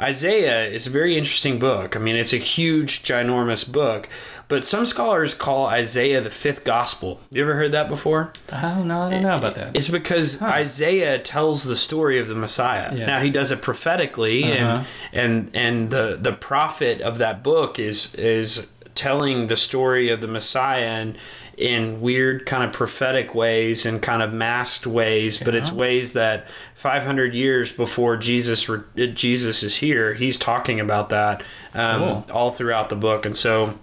Isaiah 0.05 0.67
is 0.67 0.87
a 0.87 0.91
very 0.91 1.17
interesting 1.17 1.59
book. 1.59 1.97
I 1.97 1.99
mean, 1.99 2.15
it's 2.15 2.35
a 2.35 2.39
huge, 2.39 3.03
ginormous 3.03 3.71
book. 3.71 4.09
But 4.49 4.65
some 4.65 4.85
scholars 4.85 5.33
call 5.33 5.67
Isaiah 5.67 6.21
the 6.21 6.31
fifth 6.31 6.65
gospel. 6.65 7.21
You 7.31 7.43
ever 7.43 7.55
heard 7.55 7.73
that 7.73 7.89
before? 7.89 8.33
Oh, 8.53 8.83
no, 8.83 9.01
I 9.01 9.11
don't 9.11 9.23
know 9.23 9.37
about 9.37 9.55
that. 9.55 9.75
It's 9.75 9.89
because 9.89 10.39
huh. 10.39 10.47
Isaiah 10.47 11.19
tells 11.19 11.65
the 11.65 11.77
story 11.77 12.19
of 12.19 12.29
the 12.29 12.35
Messiah. 12.35 12.95
Yeah. 12.95 13.07
Now 13.07 13.21
he 13.21 13.31
does 13.31 13.51
it 13.51 13.63
prophetically, 13.63 14.45
uh-huh. 14.45 14.85
and 15.13 15.51
and 15.55 15.57
and 15.57 15.91
the 15.91 16.19
the 16.21 16.33
prophet 16.33 17.01
of 17.01 17.17
that 17.19 17.43
book 17.43 17.79
is 17.79 18.15
is 18.17 18.71
telling 18.95 19.47
the 19.47 19.57
story 19.57 20.11
of 20.11 20.21
the 20.21 20.29
Messiah 20.29 20.87
and 20.87 21.19
in 21.57 22.01
weird 22.01 22.47
kind 22.47 22.65
of 22.65 22.73
prophetic 22.73 23.35
ways 23.35 23.87
and 23.87 24.03
kind 24.03 24.23
of 24.23 24.33
masked 24.33 24.87
ways, 24.87 25.43
but 25.43 25.55
it's 25.55 25.71
ways 25.73 26.13
that 26.15 26.47
500 26.75 27.35
years 27.35 27.73
before 27.73 28.17
Jesus 28.17 28.69
Jesus 28.95 29.63
is 29.63 29.77
here, 29.77 30.15
he's 30.15 30.39
talking 30.39 30.81
about 30.81 31.11
that 31.11 31.43
um, 31.75 31.99
cool. 31.99 32.27
all 32.33 32.51
throughout 32.51 32.89
the 32.89 32.97
book, 32.97 33.25
and 33.25 33.37
so 33.37 33.79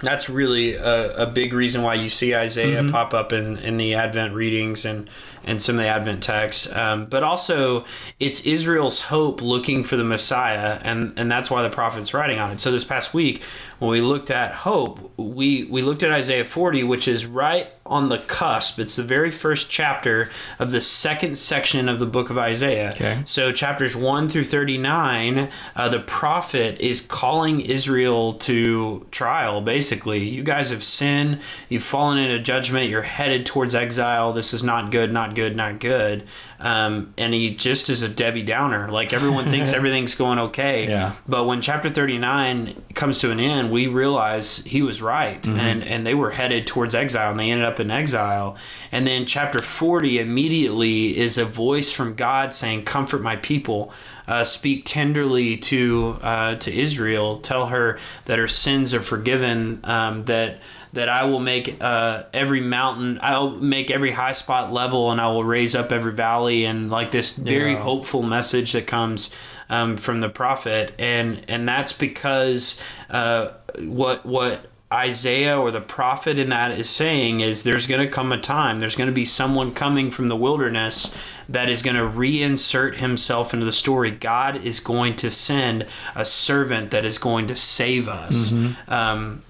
that's 0.00 0.28
really 0.28 0.74
a, 0.74 1.16
a 1.16 1.26
big 1.26 1.52
reason 1.52 1.82
why 1.82 1.94
you 1.94 2.10
see 2.10 2.34
Isaiah 2.34 2.82
mm-hmm. 2.82 2.92
pop 2.92 3.14
up 3.14 3.32
in, 3.32 3.56
in 3.58 3.76
the 3.76 3.94
Advent 3.94 4.34
readings 4.34 4.84
and 4.84 5.08
and 5.46 5.60
some 5.60 5.76
of 5.76 5.82
the 5.82 5.88
Advent 5.88 6.22
texts. 6.22 6.74
Um, 6.74 7.06
but 7.06 7.22
also, 7.22 7.84
it's 8.18 8.46
Israel's 8.46 9.02
hope 9.02 9.42
looking 9.42 9.84
for 9.84 9.96
the 9.96 10.04
Messiah, 10.04 10.80
and, 10.82 11.12
and 11.18 11.30
that's 11.30 11.50
why 11.50 11.62
the 11.62 11.70
prophet's 11.70 12.14
writing 12.14 12.38
on 12.38 12.50
it. 12.50 12.60
So 12.60 12.72
this 12.72 12.84
past 12.84 13.14
week, 13.14 13.42
when 13.78 13.90
we 13.90 14.00
looked 14.00 14.30
at 14.30 14.52
hope, 14.52 15.12
we, 15.18 15.64
we 15.64 15.82
looked 15.82 16.02
at 16.02 16.10
Isaiah 16.10 16.44
40, 16.44 16.84
which 16.84 17.06
is 17.08 17.26
right 17.26 17.70
on 17.86 18.08
the 18.08 18.18
cusp. 18.18 18.78
It's 18.78 18.96
the 18.96 19.02
very 19.02 19.30
first 19.30 19.68
chapter 19.68 20.30
of 20.58 20.70
the 20.70 20.80
second 20.80 21.36
section 21.36 21.88
of 21.88 21.98
the 21.98 22.06
book 22.06 22.30
of 22.30 22.38
Isaiah. 22.38 22.92
Okay. 22.94 23.22
So 23.26 23.52
chapters 23.52 23.94
1 23.94 24.28
through 24.30 24.44
39, 24.44 25.50
uh, 25.76 25.88
the 25.90 26.00
prophet 26.00 26.80
is 26.80 27.02
calling 27.02 27.60
Israel 27.60 28.32
to 28.34 29.06
trial, 29.10 29.60
basically. 29.60 30.26
You 30.26 30.42
guys 30.42 30.70
have 30.70 30.82
sinned, 30.82 31.40
you've 31.68 31.82
fallen 31.82 32.16
into 32.16 32.38
judgment, 32.38 32.88
you're 32.88 33.02
headed 33.02 33.44
towards 33.44 33.74
exile. 33.74 34.32
This 34.32 34.54
is 34.54 34.64
not 34.64 34.90
good, 34.90 35.12
not 35.12 35.34
good, 35.34 35.54
not 35.54 35.78
good. 35.78 36.26
Um, 36.64 37.12
and 37.18 37.34
he 37.34 37.54
just 37.54 37.90
is 37.90 38.00
a 38.00 38.08
Debbie 38.08 38.42
Downer. 38.42 38.88
Like 38.88 39.12
everyone 39.12 39.46
thinks 39.46 39.72
everything's 39.74 40.14
going 40.14 40.38
okay. 40.38 40.88
Yeah. 40.88 41.12
But 41.28 41.44
when 41.44 41.60
chapter 41.60 41.90
39 41.90 42.82
comes 42.94 43.18
to 43.18 43.30
an 43.30 43.38
end, 43.38 43.70
we 43.70 43.86
realize 43.86 44.64
he 44.64 44.80
was 44.80 45.02
right. 45.02 45.42
Mm-hmm. 45.42 45.60
And, 45.60 45.84
and 45.84 46.06
they 46.06 46.14
were 46.14 46.30
headed 46.30 46.66
towards 46.66 46.94
exile 46.94 47.30
and 47.30 47.38
they 47.38 47.50
ended 47.50 47.66
up 47.66 47.80
in 47.80 47.90
exile. 47.90 48.56
And 48.90 49.06
then 49.06 49.26
chapter 49.26 49.60
40 49.60 50.18
immediately 50.18 51.14
is 51.18 51.36
a 51.36 51.44
voice 51.44 51.92
from 51.92 52.14
God 52.14 52.54
saying, 52.54 52.86
Comfort 52.86 53.20
my 53.20 53.36
people. 53.36 53.92
Uh, 54.26 54.42
speak 54.42 54.86
tenderly 54.86 55.58
to 55.58 56.18
uh, 56.22 56.54
to 56.54 56.72
Israel. 56.72 57.36
Tell 57.40 57.66
her 57.66 57.98
that 58.24 58.38
her 58.38 58.48
sins 58.48 58.94
are 58.94 59.02
forgiven. 59.02 59.80
Um, 59.84 60.24
that 60.24 60.60
that 60.94 61.08
I 61.08 61.24
will 61.24 61.40
make 61.40 61.76
uh, 61.80 62.24
every 62.32 62.60
mountain, 62.60 63.18
I'll 63.20 63.50
make 63.50 63.90
every 63.90 64.12
high 64.12 64.32
spot 64.32 64.72
level, 64.72 65.10
and 65.10 65.20
I 65.20 65.26
will 65.28 65.44
raise 65.44 65.74
up 65.74 65.92
every 65.92 66.12
valley, 66.12 66.64
and 66.64 66.90
like 66.90 67.10
this 67.10 67.36
very 67.36 67.72
yeah. 67.72 67.82
hopeful 67.82 68.22
message 68.22 68.72
that 68.72 68.86
comes 68.86 69.34
um, 69.68 69.96
from 69.96 70.20
the 70.20 70.28
prophet, 70.28 70.94
and 70.98 71.44
and 71.48 71.68
that's 71.68 71.92
because 71.92 72.80
uh, 73.10 73.50
what 73.78 74.24
what 74.24 74.70
Isaiah 74.92 75.58
or 75.58 75.72
the 75.72 75.80
prophet 75.80 76.38
in 76.38 76.50
that 76.50 76.70
is 76.70 76.88
saying 76.88 77.40
is 77.40 77.64
there's 77.64 77.88
going 77.88 78.06
to 78.06 78.12
come 78.12 78.30
a 78.30 78.38
time, 78.38 78.78
there's 78.78 78.96
going 78.96 79.08
to 79.08 79.14
be 79.14 79.24
someone 79.24 79.74
coming 79.74 80.10
from 80.12 80.28
the 80.28 80.36
wilderness 80.36 81.16
that 81.48 81.68
is 81.68 81.82
going 81.82 81.96
to 81.96 82.02
reinsert 82.02 82.98
himself 82.98 83.52
into 83.52 83.66
the 83.66 83.72
story. 83.72 84.12
God 84.12 84.64
is 84.64 84.78
going 84.78 85.16
to 85.16 85.30
send 85.30 85.86
a 86.14 86.24
servant 86.24 86.92
that 86.92 87.04
is 87.04 87.18
going 87.18 87.48
to 87.48 87.56
save 87.56 88.08
us. 88.08 88.52
Mm-hmm. 88.52 88.92
Um, 88.92 89.42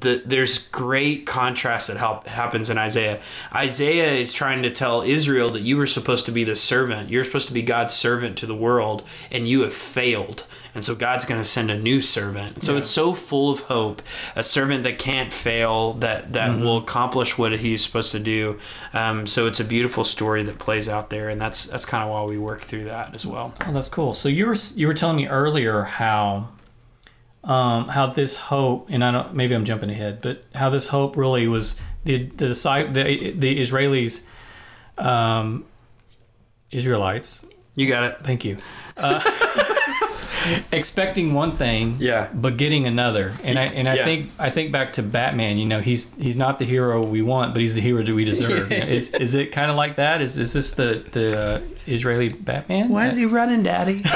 the, 0.00 0.22
there's 0.24 0.58
great 0.58 1.26
contrast 1.26 1.88
that 1.88 1.96
help, 1.96 2.26
happens 2.26 2.70
in 2.70 2.78
Isaiah. 2.78 3.20
Isaiah 3.54 4.12
is 4.12 4.32
trying 4.32 4.62
to 4.62 4.70
tell 4.70 5.02
Israel 5.02 5.50
that 5.50 5.62
you 5.62 5.76
were 5.76 5.86
supposed 5.86 6.26
to 6.26 6.32
be 6.32 6.44
the 6.44 6.56
servant. 6.56 7.10
You're 7.10 7.24
supposed 7.24 7.48
to 7.48 7.54
be 7.54 7.62
God's 7.62 7.94
servant 7.94 8.36
to 8.38 8.46
the 8.46 8.54
world, 8.54 9.02
and 9.30 9.48
you 9.48 9.62
have 9.62 9.74
failed. 9.74 10.46
And 10.74 10.84
so 10.84 10.94
God's 10.94 11.24
going 11.24 11.40
to 11.40 11.44
send 11.44 11.70
a 11.70 11.78
new 11.78 12.02
servant. 12.02 12.62
So 12.62 12.72
yeah. 12.72 12.80
it's 12.80 12.90
so 12.90 13.14
full 13.14 13.50
of 13.50 13.60
hope, 13.60 14.02
a 14.34 14.44
servant 14.44 14.84
that 14.84 14.98
can't 14.98 15.32
fail, 15.32 15.94
that 15.94 16.34
that 16.34 16.50
mm-hmm. 16.50 16.62
will 16.62 16.76
accomplish 16.76 17.38
what 17.38 17.52
he's 17.52 17.82
supposed 17.82 18.12
to 18.12 18.18
do. 18.18 18.58
Um, 18.92 19.26
so 19.26 19.46
it's 19.46 19.58
a 19.58 19.64
beautiful 19.64 20.04
story 20.04 20.42
that 20.42 20.58
plays 20.58 20.86
out 20.86 21.08
there, 21.08 21.30
and 21.30 21.40
that's 21.40 21.64
that's 21.64 21.86
kind 21.86 22.04
of 22.04 22.10
why 22.10 22.24
we 22.24 22.36
work 22.36 22.60
through 22.60 22.84
that 22.84 23.14
as 23.14 23.24
well. 23.24 23.54
Oh, 23.66 23.72
that's 23.72 23.88
cool. 23.88 24.12
So 24.12 24.28
you 24.28 24.46
were 24.46 24.56
you 24.74 24.86
were 24.86 24.92
telling 24.92 25.16
me 25.16 25.26
earlier 25.26 25.84
how 25.84 26.48
um, 27.46 27.88
how 27.88 28.08
this 28.08 28.36
hope, 28.36 28.88
and 28.90 29.04
I 29.04 29.12
don't 29.12 29.34
maybe 29.34 29.54
I'm 29.54 29.64
jumping 29.64 29.88
ahead, 29.88 30.20
but 30.20 30.42
how 30.54 30.68
this 30.68 30.88
hope 30.88 31.16
really 31.16 31.46
was 31.46 31.80
the 32.04 32.24
the 32.26 32.48
the, 32.48 33.30
the 33.30 33.60
Israelis, 33.60 34.24
um, 34.98 35.64
Israelites. 36.70 37.46
You 37.76 37.86
got 37.86 38.04
it. 38.04 38.18
Thank 38.24 38.44
you. 38.44 38.56
Uh, 38.96 39.20
expecting 40.72 41.34
one 41.34 41.56
thing, 41.56 41.98
yeah, 42.00 42.30
but 42.34 42.56
getting 42.56 42.86
another. 42.86 43.32
And 43.44 43.58
I 43.58 43.66
and 43.66 43.88
I 43.88 43.94
yeah. 43.94 44.04
think 44.04 44.32
I 44.40 44.50
think 44.50 44.72
back 44.72 44.94
to 44.94 45.04
Batman. 45.04 45.56
You 45.56 45.66
know, 45.66 45.80
he's 45.80 46.12
he's 46.14 46.36
not 46.36 46.58
the 46.58 46.64
hero 46.64 47.04
we 47.04 47.22
want, 47.22 47.52
but 47.52 47.62
he's 47.62 47.76
the 47.76 47.80
hero 47.80 48.02
that 48.02 48.14
we 48.14 48.24
deserve. 48.24 48.72
is 48.72 49.14
is 49.14 49.36
it 49.36 49.52
kind 49.52 49.70
of 49.70 49.76
like 49.76 49.96
that? 49.96 50.20
Is 50.20 50.36
is 50.36 50.52
this 50.52 50.72
the 50.72 51.04
the 51.12 51.38
uh, 51.38 51.60
Israeli 51.86 52.28
Batman? 52.28 52.88
Why 52.88 53.06
is 53.06 53.14
he 53.14 53.24
running, 53.24 53.62
Daddy? 53.62 54.02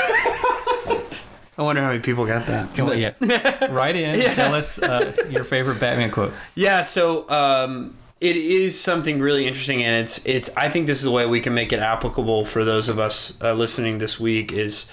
I 1.59 1.63
wonder 1.63 1.83
how 1.83 1.89
many 1.89 2.01
people 2.01 2.27
got 2.27 2.47
that. 2.47 2.79
On, 2.79 2.99
yeah. 2.99 3.67
Write 3.71 3.97
in. 3.97 4.19
Yeah. 4.19 4.35
Tell 4.35 4.55
us 4.55 4.79
uh, 4.79 5.15
your 5.29 5.45
favorite 5.45 5.81
Batman 5.81 6.11
quote. 6.11 6.33
Yeah. 6.55 6.83
So 6.83 7.29
um, 7.29 7.97
it 8.21 8.37
is 8.37 8.81
something 8.81 9.21
really 9.21 9.47
interesting, 9.47 9.83
and 9.83 10.03
it's 10.03 10.25
it's. 10.27 10.55
I 10.57 10.69
think 10.69 10.87
this 10.87 10.99
is 10.99 11.05
the 11.05 11.11
way 11.11 11.27
we 11.27 11.41
can 11.41 11.55
make 11.55 11.73
it 11.73 11.81
applicable 11.81 12.45
for 12.45 12.65
those 12.65 12.89
of 12.89 12.99
us 12.99 13.41
uh, 13.43 13.55
listening 13.55 13.99
this 13.99 14.21
week. 14.21 14.53
Is 14.53 14.91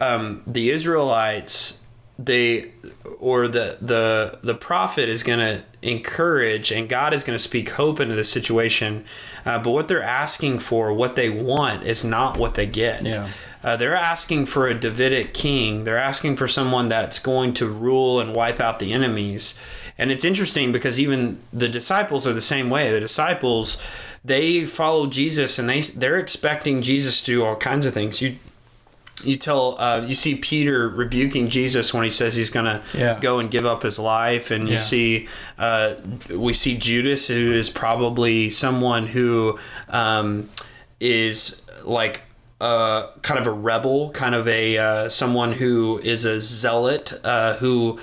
um, 0.00 0.42
the 0.46 0.70
Israelites? 0.70 1.80
They 2.18 2.72
or 3.18 3.48
the 3.48 3.78
the 3.80 4.38
the 4.42 4.54
prophet 4.54 5.08
is 5.08 5.22
going 5.22 5.38
to 5.38 5.62
encourage, 5.82 6.70
and 6.70 6.88
God 6.88 7.14
is 7.14 7.24
going 7.24 7.34
to 7.34 7.42
speak 7.42 7.70
hope 7.70 8.00
into 8.00 8.14
the 8.14 8.24
situation. 8.24 9.04
Uh, 9.44 9.58
but 9.58 9.70
what 9.70 9.88
they're 9.88 10.02
asking 10.02 10.60
for, 10.60 10.92
what 10.92 11.16
they 11.16 11.30
want, 11.30 11.82
is 11.84 12.04
not 12.04 12.36
what 12.36 12.54
they 12.54 12.66
get. 12.66 13.02
Yeah. 13.02 13.28
Uh, 13.62 13.76
they're 13.76 13.96
asking 13.96 14.46
for 14.46 14.66
a 14.66 14.74
Davidic 14.74 15.34
king. 15.34 15.84
They're 15.84 15.98
asking 15.98 16.36
for 16.36 16.48
someone 16.48 16.88
that's 16.88 17.18
going 17.18 17.54
to 17.54 17.66
rule 17.66 18.20
and 18.20 18.34
wipe 18.34 18.60
out 18.60 18.78
the 18.78 18.92
enemies. 18.92 19.58
And 19.98 20.10
it's 20.10 20.24
interesting 20.24 20.72
because 20.72 20.98
even 20.98 21.38
the 21.52 21.68
disciples 21.68 22.26
are 22.26 22.32
the 22.32 22.40
same 22.40 22.70
way. 22.70 22.90
The 22.90 23.00
disciples, 23.00 23.80
they 24.24 24.64
follow 24.64 25.06
Jesus 25.06 25.58
and 25.58 25.68
they 25.68 25.80
they're 25.80 26.18
expecting 26.18 26.82
Jesus 26.82 27.20
to 27.20 27.26
do 27.26 27.44
all 27.44 27.56
kinds 27.56 27.86
of 27.86 27.94
things. 27.94 28.20
You 28.20 28.36
you 29.22 29.36
tell 29.36 29.80
uh, 29.80 30.00
you 30.00 30.14
see 30.14 30.34
Peter 30.34 30.88
rebuking 30.88 31.48
Jesus 31.48 31.92
when 31.94 32.04
he 32.04 32.10
says 32.10 32.34
he's 32.34 32.50
going 32.50 32.66
to 32.66 32.82
yeah. 32.96 33.20
go 33.20 33.38
and 33.38 33.50
give 33.50 33.66
up 33.66 33.82
his 33.82 33.98
life, 33.98 34.50
and 34.50 34.66
you 34.66 34.74
yeah. 34.74 34.80
see 34.80 35.28
uh, 35.58 35.94
we 36.30 36.52
see 36.52 36.76
Judas, 36.76 37.28
who 37.28 37.52
is 37.52 37.70
probably 37.70 38.50
someone 38.50 39.06
who 39.06 39.58
um, 39.88 40.48
is 40.98 41.64
like 41.84 42.22
uh, 42.62 43.10
kind 43.22 43.40
of 43.40 43.46
a 43.48 43.50
rebel, 43.52 44.10
kind 44.10 44.36
of 44.36 44.46
a 44.46 44.78
uh, 44.78 45.08
someone 45.08 45.50
who 45.50 45.98
is 46.04 46.24
a 46.24 46.40
zealot, 46.40 47.12
uh, 47.24 47.54
who 47.56 47.98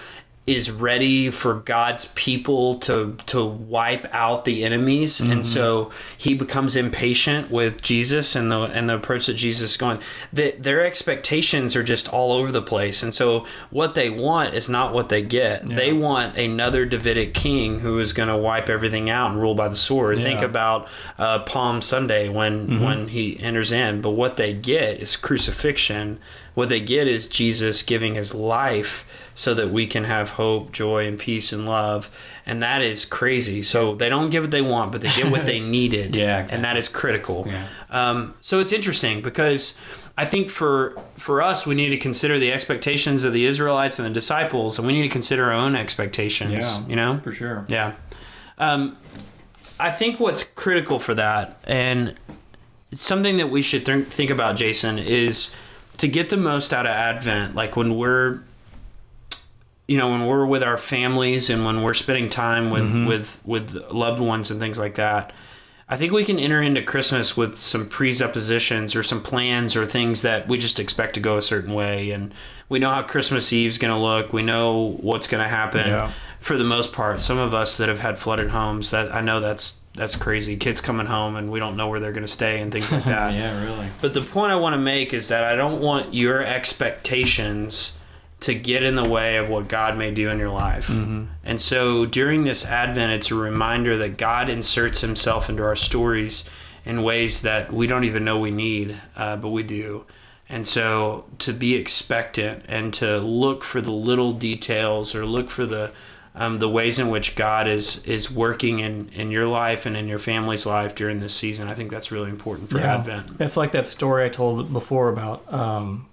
is 0.56 0.72
ready 0.72 1.30
for 1.30 1.54
God's 1.54 2.06
people 2.16 2.76
to 2.80 3.16
to 3.28 3.46
wipe 3.46 4.08
out 4.14 4.46
the 4.46 4.64
enemies, 4.64 5.20
and 5.20 5.46
so 5.46 5.92
he 6.18 6.34
becomes 6.34 6.76
impatient 6.76 7.52
with 7.52 7.82
Jesus 7.82 8.36
and 8.36 8.52
the 8.52 8.62
and 8.64 8.90
the 8.90 8.96
approach 8.96 9.28
that 9.28 9.36
Jesus 9.36 9.72
is 9.72 9.78
going. 9.78 10.00
That 10.34 10.64
their 10.64 10.86
expectations 10.86 11.76
are 11.76 11.84
just 11.84 12.12
all 12.12 12.34
over 12.34 12.52
the 12.52 12.62
place, 12.62 13.04
and 13.04 13.14
so 13.14 13.46
what 13.70 13.96
they 13.96 14.10
want 14.10 14.54
is 14.54 14.70
not 14.70 14.94
what 14.94 15.10
they 15.10 15.22
get. 15.22 15.68
They 15.68 15.94
want 15.94 16.36
another 16.38 16.86
Davidic 16.86 17.34
king 17.34 17.82
who 17.82 18.00
is 18.00 18.14
going 18.14 18.30
to 18.30 18.38
wipe 18.38 18.70
everything 18.70 19.10
out 19.10 19.32
and 19.32 19.40
rule 19.40 19.56
by 19.56 19.68
the 19.68 19.76
sword. 19.76 20.18
Think 20.18 20.42
about 20.42 20.88
uh, 21.18 21.40
Palm 21.40 21.82
Sunday 21.82 22.28
when 22.30 22.82
when 22.82 23.08
he 23.10 23.40
enters 23.40 23.72
in, 23.72 24.02
but 24.02 24.12
what 24.12 24.38
they 24.38 24.54
get 24.54 25.00
is 25.00 25.16
crucifixion. 25.16 26.20
What 26.56 26.70
they 26.70 26.82
get 26.82 27.08
is 27.08 27.28
Jesus 27.30 27.84
giving 27.84 28.16
his 28.16 28.34
life 28.36 29.06
so 29.40 29.54
that 29.54 29.70
we 29.70 29.88
can 29.88 30.04
have 30.04 30.32
hope, 30.32 30.74
joy, 30.74 31.08
and 31.08 31.18
peace 31.18 31.54
and 31.54 31.66
love. 31.66 32.12
And 32.46 32.62
that 32.62 32.82
is 32.82 33.06
crazy. 33.06 33.64
So 33.64 33.96
they 33.96 34.10
don't 34.10 34.32
get 34.32 34.42
what 34.42 34.52
they 34.52 34.62
want, 34.62 34.92
but 34.92 35.00
they 35.00 35.10
get 35.16 35.32
what 35.32 35.46
they 35.46 35.60
needed. 35.78 36.14
Yeah, 36.14 36.40
exactly. 36.40 36.56
And 36.56 36.66
that 36.66 36.76
is 36.76 36.90
critical. 36.90 37.48
Yeah. 37.48 37.66
Um, 37.90 38.34
so 38.42 38.60
it's 38.60 38.74
interesting 38.74 39.22
because 39.22 39.80
I 40.18 40.26
think 40.26 40.50
for 40.50 41.02
for 41.16 41.42
us, 41.42 41.66
we 41.66 41.74
need 41.74 41.88
to 41.92 41.98
consider 41.98 42.38
the 42.38 42.52
expectations 42.52 43.24
of 43.24 43.32
the 43.32 43.46
Israelites 43.46 43.98
and 43.98 44.06
the 44.06 44.14
disciples, 44.14 44.78
and 44.78 44.86
we 44.86 44.92
need 44.94 45.04
to 45.04 45.14
consider 45.14 45.46
our 45.46 45.54
own 45.54 45.74
expectations. 45.74 46.52
Yeah. 46.52 46.88
You 46.90 46.96
know, 46.98 47.20
For 47.24 47.32
sure. 47.32 47.66
yeah. 47.70 47.94
Um, 48.58 48.98
I 49.80 49.90
think 49.90 50.20
what's 50.20 50.44
critical 50.44 51.00
for 51.00 51.16
that, 51.16 51.62
and 51.64 52.14
it's 52.92 53.02
something 53.02 53.38
that 53.38 53.50
we 53.50 53.62
should 53.62 53.86
th- 53.86 54.06
think 54.08 54.32
about, 54.32 54.58
Jason, 54.58 54.98
is 54.98 55.56
to 56.00 56.10
get 56.10 56.30
the 56.30 56.36
most 56.36 56.74
out 56.74 56.86
of 56.86 56.92
Advent. 56.92 57.56
Like 57.56 57.78
when 57.78 57.96
we're, 57.96 58.42
you 59.90 59.98
know, 59.98 60.12
when 60.12 60.28
we're 60.28 60.46
with 60.46 60.62
our 60.62 60.78
families 60.78 61.50
and 61.50 61.66
when 61.66 61.82
we're 61.82 61.96
spending 61.96 62.30
time 62.30 62.70
with 62.70 62.84
mm-hmm. 62.84 63.08
with 63.08 63.42
with 63.44 63.76
loved 63.92 64.22
ones 64.22 64.52
and 64.52 64.60
things 64.60 64.78
like 64.78 64.96
that. 64.96 65.34
I 65.92 65.98
think 65.98 66.14
we 66.14 66.24
can 66.24 66.38
enter 66.38 66.62
into 66.62 66.84
Christmas 66.84 67.36
with 67.36 67.56
some 67.56 67.90
presuppositions 67.90 68.96
or 68.96 69.02
some 69.02 69.24
plans 69.24 69.76
or 69.76 69.88
things 69.88 70.22
that 70.22 70.48
we 70.48 70.60
just 70.60 70.80
expect 70.80 71.16
to 71.16 71.20
go 71.20 71.40
a 71.40 71.42
certain 71.42 71.74
way, 71.74 72.12
and 72.12 72.32
we 72.70 72.78
know 72.78 72.92
how 72.92 73.02
Christmas 73.02 73.52
Eve's 73.52 73.80
going 73.80 73.92
to 73.92 74.00
look. 74.00 74.32
We 74.32 74.44
know 74.44 74.96
what's 75.02 75.26
going 75.26 75.44
to 75.44 75.50
happen 75.50 75.88
Yeah. 75.88 76.12
for 76.40 76.56
the 76.56 76.64
most 76.64 76.94
part. 76.94 77.20
Some 77.22 77.40
of 77.40 77.56
us 77.56 77.78
that 77.78 77.90
have 77.90 78.02
had 78.02 78.20
flooded 78.20 78.50
homes, 78.50 78.92
that 78.92 79.12
I 79.12 79.22
know 79.22 79.40
that's 79.40 79.78
that's 79.96 80.16
crazy. 80.16 80.56
Kids 80.56 80.80
coming 80.80 81.08
home 81.08 81.36
and 81.36 81.52
we 81.52 81.58
don't 81.60 81.76
know 81.76 81.88
where 81.88 82.00
they're 82.00 82.12
going 82.12 82.22
to 82.22 82.32
stay 82.32 82.62
and 82.62 82.72
things 82.72 82.92
like 82.92 83.06
that. 83.16 83.34
Yeah, 83.34 83.60
really. 83.66 83.88
But 84.02 84.14
the 84.14 84.22
point 84.22 84.52
I 84.52 84.56
want 84.58 84.76
to 84.76 84.80
make 84.80 85.16
is 85.16 85.30
that 85.30 85.44
I 85.44 85.56
don't 85.56 85.82
want 85.82 86.14
your 86.14 86.44
expectations 86.44 87.99
to 88.42 88.56
get 88.56 88.84
in 88.84 88.96
the 88.96 89.08
way 89.08 89.36
of 89.38 89.50
what 89.50 89.68
God 89.68 89.98
may 89.98 90.12
do 90.12 90.30
in 90.30 90.40
your 90.40 90.50
life. 90.50 90.90
And 90.90 91.60
so 91.60 92.06
during 92.06 92.44
this 92.46 92.66
Advent, 92.66 93.12
it's 93.12 93.32
a 93.32 93.36
reminder 93.36 93.98
that 93.98 94.18
God 94.18 94.50
inserts 94.50 95.02
himself 95.02 95.50
into 95.50 95.64
our 95.64 95.76
stories 95.76 96.50
in 96.86 97.04
ways 97.04 97.42
that 97.42 97.72
we 97.74 97.86
don't 97.86 98.06
even 98.06 98.24
know 98.24 98.40
we 98.40 98.52
need, 98.52 98.96
uh, 99.18 99.36
but 99.36 99.50
we 99.50 99.64
do. 99.64 100.06
And 100.48 100.66
so 100.66 101.26
to 101.40 101.54
be 101.54 101.76
expectant 101.76 102.64
and 102.68 102.94
to 102.96 103.20
look 103.20 103.64
for 103.64 103.82
the 103.82 103.92
little 103.92 104.34
details 104.34 105.14
or 105.14 105.26
look 105.26 105.50
for 105.50 105.66
the 105.66 105.92
um, 106.36 106.60
the 106.60 106.70
ways 106.70 107.00
in 107.00 107.10
which 107.10 107.36
God 107.36 107.68
is 107.68 108.04
is 108.06 108.32
working 108.32 108.80
in, 108.80 109.10
in 109.10 109.30
your 109.32 109.48
life 109.48 109.86
and 109.86 109.98
in 109.98 110.08
your 110.08 110.20
family's 110.20 110.66
life 110.66 110.96
during 110.96 111.20
this 111.20 111.34
season, 111.36 111.68
I 111.68 111.74
think 111.74 111.92
that's 111.92 112.12
really 112.12 112.30
important 112.30 112.70
for 112.70 112.80
Yeah. 112.80 112.96
Advent. 112.96 113.42
It's 113.42 113.58
like 113.58 113.74
that 113.74 113.88
story 113.88 114.24
I 114.26 114.30
told 114.30 114.72
before 114.72 115.10
about 115.10 115.52
um, 115.54 116.08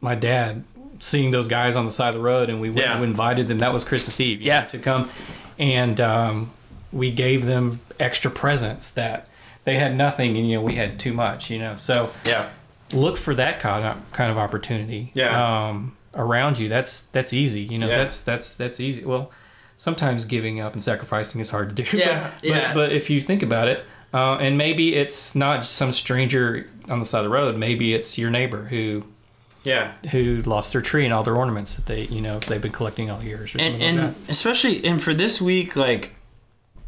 my 0.00 0.14
dad 0.16 0.64
seeing 1.00 1.30
those 1.32 1.46
guys 1.48 1.74
on 1.76 1.86
the 1.86 1.92
side 1.92 2.08
of 2.10 2.14
the 2.14 2.20
road, 2.20 2.48
and 2.48 2.60
we, 2.60 2.68
went, 2.70 2.80
Yeah. 2.80 2.98
we 3.00 3.06
invited 3.06 3.48
them. 3.48 3.58
That 3.58 3.72
was 3.72 3.82
Christmas 3.84 4.20
Eve. 4.20 4.42
Yeah. 4.44 4.60
know, 4.60 4.66
to 4.68 4.78
come, 4.78 5.10
and 5.58 6.00
um, 6.00 6.50
we 6.92 7.10
gave 7.10 7.46
them 7.46 7.80
extra 7.98 8.30
presents 8.30 8.90
that 8.92 9.26
they 9.64 9.76
had 9.76 9.96
nothing, 9.96 10.36
and 10.36 10.48
you 10.48 10.56
know 10.56 10.62
we 10.62 10.76
had 10.76 10.98
too 10.98 11.12
much. 11.12 11.50
You 11.50 11.58
know, 11.58 11.76
so 11.76 12.10
Yeah. 12.24 12.48
look 12.92 13.16
for 13.16 13.34
that 13.34 13.60
kind 13.60 13.84
of 13.84 14.12
kind 14.12 14.30
of 14.30 14.38
opportunity. 14.38 15.10
Yeah. 15.14 15.68
Um, 15.68 15.96
around 16.16 16.58
you, 16.58 16.68
that's 16.68 17.02
that's 17.12 17.32
easy. 17.32 17.62
You 17.62 17.78
know, 17.78 17.88
Yeah. 17.88 17.98
that's 17.98 18.20
that's 18.22 18.54
that's 18.54 18.80
easy. 18.80 19.04
Well, 19.04 19.30
sometimes 19.76 20.24
giving 20.26 20.60
up 20.60 20.74
and 20.74 20.82
sacrificing 20.84 21.40
is 21.40 21.50
hard 21.50 21.74
to 21.76 21.82
do. 21.82 21.96
Yeah, 21.96 22.30
but, 22.40 22.48
yeah. 22.48 22.68
But, 22.68 22.88
but 22.88 22.92
if 22.92 23.08
you 23.10 23.20
think 23.20 23.42
about 23.42 23.68
it, 23.68 23.84
uh, 24.12 24.34
and 24.36 24.58
maybe 24.58 24.94
it's 24.96 25.34
not 25.34 25.64
some 25.64 25.92
stranger 25.92 26.68
on 26.88 26.98
the 26.98 27.04
side 27.06 27.20
of 27.20 27.24
the 27.24 27.30
road. 27.30 27.56
Maybe 27.56 27.94
it's 27.94 28.18
your 28.18 28.28
neighbor 28.30 28.64
who 28.64 29.04
Yeah. 29.62 29.92
who 30.10 30.42
lost 30.42 30.72
their 30.72 30.80
tree 30.80 31.04
and 31.04 31.12
all 31.12 31.22
their 31.22 31.36
ornaments 31.36 31.76
that 31.76 31.86
they 31.86 32.06
you 32.06 32.20
know 32.20 32.38
they've 32.38 32.62
been 32.62 32.72
collecting 32.72 33.10
all 33.10 33.22
years 33.22 33.54
And, 33.58 33.82
and 33.82 33.98
like 33.98 34.14
especially 34.28 34.84
and 34.84 35.02
for 35.02 35.12
this 35.14 35.40
week, 35.40 35.76
like 35.76 36.14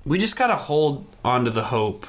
we 0.04 0.18
just 0.18 0.36
gotta 0.36 0.56
hold 0.56 1.06
on 1.24 1.44
to 1.44 1.50
the 1.50 1.64
hope 1.64 2.06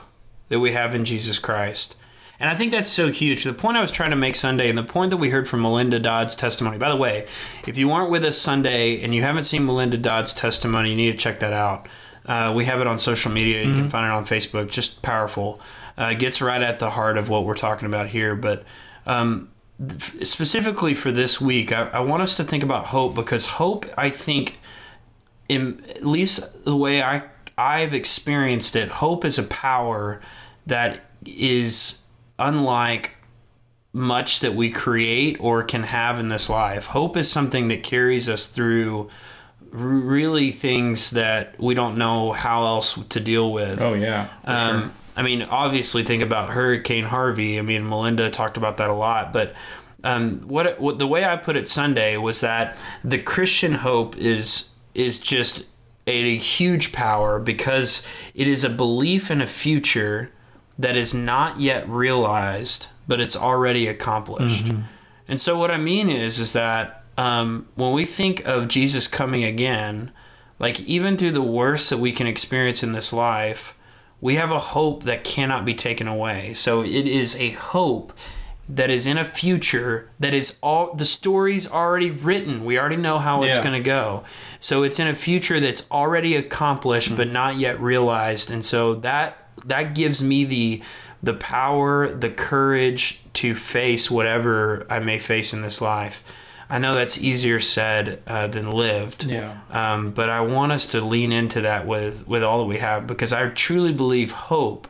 that 0.49 0.60
we 0.60 0.71
have 0.71 0.95
in 0.95 1.06
Jesus 1.06 1.39
Christ. 1.39 1.95
And 2.39 2.49
I 2.49 2.56
think 2.56 2.71
that's 2.71 2.89
so 2.89 3.10
huge. 3.12 3.43
The 3.43 3.54
point 3.54 3.78
I 3.78 3.82
was 3.82 3.91
trying 3.91 4.10
to 4.10 4.15
make 4.17 4.36
Sunday, 4.36 4.67
and 4.67 4.78
the 4.78 4.84
point 4.84 5.12
that 5.12 5.17
we 5.17 5.30
heard 5.30 5.47
from 5.47 5.62
Melinda 5.62 5.99
Dodd's 5.99 6.36
testimony. 6.36 6.78
By 6.78 6.89
the 6.89 6.95
way, 6.97 7.28
if 7.67 7.78
you 7.78 7.88
weren't 7.88 8.10
with 8.12 8.23
us 8.26 8.38
Sunday 8.38 9.02
and 9.02 9.13
you 9.15 9.21
haven't 9.21 9.43
seen 9.45 9.65
Melinda 9.65 9.97
Dodd's 9.97 10.34
testimony, 10.34 10.89
you 10.89 10.95
need 10.95 11.12
to 11.12 11.17
check 11.17 11.39
that 11.39 11.54
out. 11.54 11.88
Uh, 12.26 12.52
we 12.56 12.65
have 12.65 12.82
it 12.82 12.88
on 12.88 12.99
social 12.99 13.32
media. 13.32 13.63
You 13.63 13.73
can 13.73 13.89
find 13.89 14.06
it 14.08 14.12
on 14.12 14.26
Facebook. 14.26 14.69
Just 14.71 15.02
powerful. 15.02 15.62
Uh, 15.97 16.06
it 16.13 16.19
gets 16.19 16.41
right 16.41 16.62
at 16.62 16.80
the 16.80 16.89
heart 16.89 17.17
of 17.17 17.30
what 17.30 17.45
we're 17.45 17.56
talking 17.56 17.86
about 17.86 18.08
here. 18.10 18.36
But 18.36 18.63
um, 19.06 19.49
specifically 20.24 20.93
for 20.93 21.12
this 21.12 21.39
week, 21.41 21.72
I, 21.72 21.89
I 21.89 22.00
want 22.02 22.24
us 22.24 22.38
to 22.38 22.43
think 22.43 22.63
about 22.63 22.88
hope 22.88 23.15
because 23.15 23.46
hope, 23.46 23.86
I 23.98 24.10
think, 24.10 24.60
in 25.50 25.84
at 25.89 26.06
least 26.06 26.65
the 26.65 26.76
way 26.76 27.02
I 27.02 27.24
I've 27.58 27.93
experienced 27.93 28.76
it, 28.76 28.89
hope 28.89 29.26
is 29.26 29.38
a 29.38 29.43
power 29.43 30.22
that 30.65 31.02
is 31.26 32.04
unlike 32.39 33.15
much 33.93 34.39
that 34.39 34.56
we 34.56 34.72
create 34.72 35.38
or 35.39 35.62
can 35.63 35.84
have 35.84 36.19
in 36.19 36.30
this 36.30 36.50
life. 36.50 36.88
Hope 36.88 37.15
is 37.15 37.30
something 37.30 37.67
that 37.67 37.84
carries 37.84 38.28
us 38.28 38.48
through 38.48 39.10
really 39.69 40.52
things 40.52 41.12
that 41.12 41.60
we 41.60 41.74
don't 41.74 41.98
know 41.98 42.32
how 42.32 42.65
else 42.65 43.00
to 43.10 43.19
deal 43.19 43.52
with. 43.52 43.82
Oh 43.82 43.93
yeah. 43.93 44.30
for 44.43 44.52
um, 44.52 44.82
sure. 44.82 44.91
I 45.15 45.21
mean, 45.21 45.43
obviously, 45.43 46.04
think 46.04 46.23
about 46.23 46.49
Hurricane 46.49 47.06
Harvey. 47.06 47.60
I 47.60 47.62
mean, 47.62 47.88
Melinda 47.88 48.30
talked 48.30 48.58
about 48.58 48.78
that 48.78 48.89
a 48.89 48.93
lot. 48.93 49.32
But 49.32 49.54
um, 50.04 50.41
what, 50.47 50.80
what 50.80 50.99
the 50.99 51.08
way 51.08 51.23
I 51.26 51.36
put 51.38 51.56
it 51.56 51.67
Sunday 51.67 52.17
was 52.17 52.41
that 52.41 52.78
the 53.04 53.19
Christian 53.19 53.73
hope 53.73 54.17
is 54.17 54.69
is 54.93 55.19
just 55.19 55.65
a 56.06 56.38
huge 56.38 56.91
power 56.91 57.39
because 57.39 58.06
it 58.36 58.47
is 58.47 58.63
a 58.63 58.69
belief 58.69 59.32
in 59.32 59.41
a 59.41 59.47
future 59.47 60.32
that 60.78 60.95
is 60.95 61.13
not 61.13 61.60
yet 61.60 61.88
realized, 61.88 62.88
but 63.08 63.19
it's 63.19 63.38
already 63.38 63.88
accomplished. 63.88 64.67
And 65.28 65.39
so, 65.39 65.58
what 65.58 65.71
I 65.71 65.78
mean 65.78 66.10
is, 66.10 66.39
is 66.39 66.54
that 66.54 67.04
um, 67.17 67.67
when 67.76 67.93
we 67.93 68.06
think 68.06 68.45
of 68.45 68.67
Jesus 68.67 69.08
coming 69.08 69.43
again, 69.43 70.12
like 70.60 70.82
even 70.82 71.17
through 71.17 71.32
the 71.32 71.41
worst 71.41 71.89
that 71.89 71.99
we 71.99 72.12
can 72.12 72.28
experience 72.28 72.84
in 72.84 72.91
this 72.91 73.13
life, 73.13 73.78
we 74.24 74.36
have 74.36 74.52
a 74.52 74.60
hope 74.60 75.04
that 75.04 75.26
cannot 75.26 75.66
be 75.66 75.74
taken 75.74 76.08
away. 76.08 76.54
So 76.54 76.82
it 76.82 77.06
is 77.06 77.36
a 77.36 77.50
hope 77.50 78.14
that 78.70 78.90
is 78.90 79.06
in 79.06 79.18
a 79.18 79.26
future 79.26 80.10
that 80.18 80.34
is 80.34 80.58
all 80.64 80.94
the 80.94 81.04
story's 81.04 81.70
already 81.70 82.10
written. 82.10 82.64
We 82.64 82.80
already 82.80 82.96
know 82.96 83.20
how 83.20 83.44
it's 83.44 83.58
Yeah. 83.58 83.64
going 83.64 83.84
to 83.84 83.86
go. 83.86 84.24
So 84.62 84.84
it's 84.84 84.98
in 84.98 85.08
a 85.08 85.14
future 85.14 85.60
that's 85.60 85.86
already 85.92 86.38
accomplished 86.38 87.18
but 87.18 87.26
mm-hmm. 87.26 87.34
not 87.34 87.58
yet 87.58 87.82
realized. 87.82 88.50
And 88.50 88.64
so 88.64 88.96
that 88.96 89.46
that 89.66 89.94
gives 89.94 90.24
me 90.24 90.46
the 90.46 90.82
the 91.22 91.34
power, 91.34 92.08
the 92.08 92.30
courage 92.30 93.20
to 93.34 93.54
face 93.54 94.10
whatever 94.10 94.86
I 94.90 95.00
may 95.00 95.20
face 95.20 95.52
in 95.52 95.64
this 95.64 95.82
life. 95.82 96.24
I 96.69 96.78
know 96.80 96.93
that's 96.95 97.17
easier 97.17 97.60
said 97.60 98.21
uh, 98.26 98.47
than 98.47 98.71
lived. 98.71 99.26
Yeah. 99.26 99.58
Um, 99.71 100.12
but 100.12 100.30
I 100.30 100.41
want 100.41 100.71
us 100.71 100.88
to 100.88 101.02
lean 101.02 101.32
into 101.32 101.62
that 101.62 101.86
with, 101.86 102.28
with 102.28 102.43
all 102.43 102.60
that 102.60 102.65
we 102.65 102.78
have 102.78 103.06
because 103.08 103.32
I 103.34 103.47
truly 103.49 103.93
believe 103.93 104.32
hope 104.32 104.88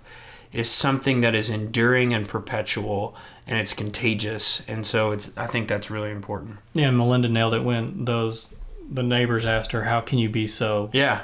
is 0.51 0.69
something 0.69 1.21
that 1.21 1.33
is 1.35 1.49
enduring 1.49 2.13
and 2.13 2.27
perpetual 2.27 3.15
and 3.47 3.59
it's 3.59 3.73
contagious. 3.73 4.63
And 4.67 4.85
so 4.85 5.11
it's 5.11 5.31
I 5.35 5.47
think 5.47 5.67
that's 5.67 5.89
really 5.89 6.11
important. 6.11 6.57
Yeah, 6.73 6.91
Melinda 6.91 7.27
nailed 7.27 7.53
it 7.53 7.63
when 7.63 8.05
those 8.05 8.47
the 8.89 9.03
neighbors 9.03 9.45
asked 9.45 9.71
her, 9.73 9.83
"How 9.83 9.99
can 9.99 10.19
you 10.19 10.29
be 10.29 10.47
so 10.47 10.89
Yeah. 10.93 11.21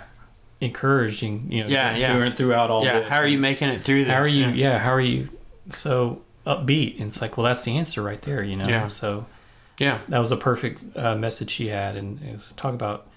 encouraging?" 0.59 1.51
You 1.51 1.63
know, 1.63 1.69
Yeah, 1.69 1.95
yeah. 1.95 2.35
throughout 2.35 2.69
all 2.71 2.83
yeah. 2.83 2.99
this. 2.99 3.09
How 3.09 3.17
are 3.17 3.27
you 3.27 3.37
making 3.37 3.69
it 3.69 3.83
through 3.83 4.05
this? 4.05 4.13
How 4.13 4.19
are 4.21 4.27
you? 4.27 4.47
Yeah. 4.47 4.53
Yeah. 4.71 4.77
how 4.79 4.91
are 4.93 5.01
you 5.01 5.29
so 5.71 6.21
upbeat? 6.45 6.95
And 6.99 7.07
it's 7.07 7.21
like, 7.21 7.37
well, 7.37 7.45
that's 7.45 7.63
the 7.63 7.77
answer 7.77 8.01
right 8.01 8.21
there. 8.21 8.43
You 8.43 8.55
know. 8.57 8.67
Yeah. 8.67 8.87
So 8.87 9.25
Yeah. 9.79 9.99
that 10.09 10.19
was 10.19 10.31
a 10.31 10.37
perfect 10.37 10.83
uh, 10.97 11.15
message 11.15 11.49
she 11.49 11.67
had, 11.69 11.95
and 11.95 12.21
it 12.21 12.33
was 12.33 12.51
talk 12.53 12.73
about 12.73 13.07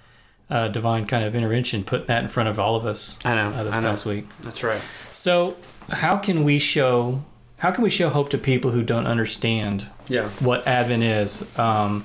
uh, 0.49 0.69
divine 0.69 1.07
kind 1.07 1.25
of 1.25 1.35
intervention, 1.35 1.83
putting 1.85 2.07
that 2.07 2.23
in 2.23 2.29
front 2.29 2.49
of 2.49 2.59
all 2.61 2.77
of 2.77 2.87
us 2.87 3.19
I 3.25 3.35
know. 3.35 3.49
uh, 3.51 3.63
this 3.65 3.75
I 3.75 3.81
know. 3.81 3.91
past 3.91 4.07
week. 4.07 4.27
That's 4.43 4.63
right. 4.63 4.81
So, 5.13 5.57
how 5.89 6.17
can 6.19 6.45
we 6.45 6.59
show? 6.59 7.23
How 7.59 7.71
can 7.71 7.85
we 7.85 7.91
show 7.91 8.09
hope 8.09 8.31
to 8.31 8.39
people 8.39 8.71
who 8.73 8.83
don't 8.83 9.07
understand 9.07 9.87
Yeah. 10.09 10.29
what 10.41 10.67
Advent 10.67 11.03
is? 11.05 11.45
Um, 11.59 12.05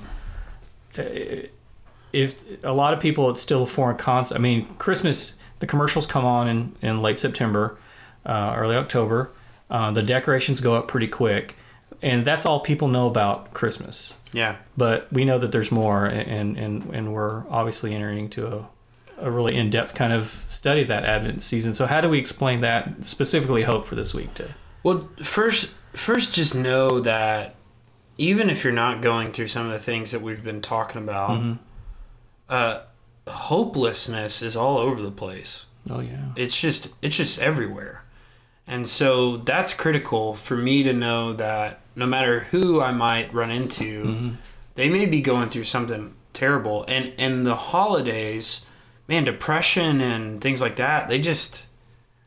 if 2.12 2.42
a 2.64 2.72
lot 2.72 2.94
of 2.94 3.00
people, 3.00 3.28
it's 3.30 3.40
still 3.42 3.64
a 3.64 3.66
foreign 3.66 3.96
concept. 3.96 4.38
I 4.38 4.42
mean, 4.42 4.66
Christmas, 4.78 5.38
the 5.58 5.66
commercials 5.66 6.06
come 6.06 6.24
on 6.24 6.48
in, 6.48 6.74
in 6.80 7.02
late 7.02 7.18
September, 7.18 7.78
uh, 8.24 8.54
early 8.56 8.76
October. 8.76 9.30
Uh, 9.70 9.90
the 9.90 10.02
decorations 10.02 10.60
go 10.60 10.74
up 10.76 10.88
pretty 10.88 11.08
quick, 11.08 11.56
and 12.02 12.24
that's 12.24 12.46
all 12.46 12.60
people 12.60 12.88
know 12.88 13.06
about 13.06 13.52
Christmas. 13.54 14.14
Yeah. 14.32 14.56
But 14.76 15.12
we 15.12 15.24
know 15.24 15.38
that 15.38 15.52
there's 15.52 15.70
more, 15.72 16.06
and 16.06 16.56
and 16.58 16.84
and 16.94 17.12
we're 17.14 17.44
obviously 17.48 17.94
entering 17.94 18.18
into 18.26 18.46
a 18.46 18.68
a 19.20 19.30
really 19.32 19.56
in-depth 19.56 19.94
kind 19.96 20.12
of 20.12 20.44
study 20.46 20.82
of 20.82 20.88
that 20.88 21.04
Advent 21.04 21.42
season. 21.42 21.74
So 21.74 21.86
how 21.86 22.00
do 22.00 22.08
we 22.08 22.18
explain 22.20 22.60
that 22.60 23.04
specifically? 23.04 23.64
Hope 23.64 23.84
for 23.86 23.96
this 23.96 24.14
week 24.14 24.32
to 24.34 24.48
Well, 24.84 25.08
first, 25.24 25.74
first, 25.92 26.34
just 26.36 26.54
know 26.54 27.00
that 27.00 27.56
even 28.16 28.48
if 28.48 28.62
you're 28.62 28.72
not 28.72 29.02
going 29.02 29.32
through 29.32 29.48
some 29.48 29.66
of 29.66 29.72
the 29.72 29.80
things 29.80 30.12
that 30.12 30.22
we've 30.22 30.44
been 30.44 30.60
talking 30.62 31.02
about, 31.02 31.30
Mm-hmm. 31.30 31.52
uh, 32.48 32.78
hopelessness 33.26 34.42
is 34.42 34.56
all 34.56 34.78
over 34.78 35.00
the 35.02 35.10
place. 35.10 35.66
oh 35.90 36.00
yeah 36.00 36.28
It's 36.36 36.58
just, 36.60 36.92
it's 37.02 37.16
just 37.16 37.40
everywhere, 37.40 38.04
and 38.66 38.86
so 38.86 39.38
that's 39.38 39.72
critical 39.74 40.34
for 40.34 40.56
me 40.56 40.82
to 40.82 40.92
know 40.92 41.32
that 41.32 41.80
no 41.98 42.06
matter 42.06 42.40
who 42.50 42.80
I 42.80 42.92
might 42.92 43.34
run 43.34 43.50
into, 43.50 44.04
Mm-hmm. 44.04 44.28
they 44.76 44.88
may 44.88 45.04
be 45.06 45.20
going 45.20 45.50
through 45.50 45.64
something 45.64 46.14
terrible, 46.32 46.84
and 46.88 47.12
and 47.18 47.44
the 47.46 47.56
holidays, 47.56 48.66
man, 49.08 49.24
depression 49.24 50.00
and 50.00 50.40
things 50.40 50.60
like 50.60 50.76
that, 50.76 51.08
they 51.08 51.18
just 51.20 51.66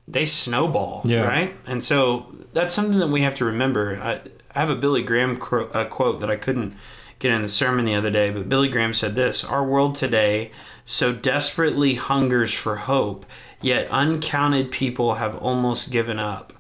they 0.07 0.25
snowball, 0.25 1.01
Yeah. 1.05 1.23
right? 1.23 1.55
And 1.65 1.81
so 1.83 2.35
that's 2.53 2.73
something 2.73 2.99
that 2.99 3.07
we 3.07 3.21
have 3.21 3.35
to 3.35 3.45
remember. 3.45 3.97
I, 4.01 4.19
I 4.53 4.59
have 4.59 4.69
a 4.69 4.75
Billy 4.75 5.01
Graham 5.03 5.37
quote, 5.37 5.73
uh, 5.73 5.85
quote 5.85 6.19
that 6.19 6.29
I 6.29 6.35
couldn't 6.35 6.73
get 7.19 7.31
in 7.31 7.41
the 7.43 7.47
sermon 7.47 7.85
the 7.85 7.95
other 7.95 8.11
day, 8.11 8.29
but 8.31 8.49
Billy 8.49 8.67
Graham 8.67 8.93
said 8.93 9.15
this 9.15 9.43
Our 9.45 9.63
world 9.63 9.95
today 9.95 10.51
so 10.83 11.13
desperately 11.13 11.93
hungers 11.95 12.51
for 12.53 12.75
hope, 12.75 13.25
yet 13.61 13.87
uncounted 13.91 14.71
people 14.71 15.13
have 15.15 15.35
almost 15.37 15.91
given 15.91 16.19
up. 16.19 16.51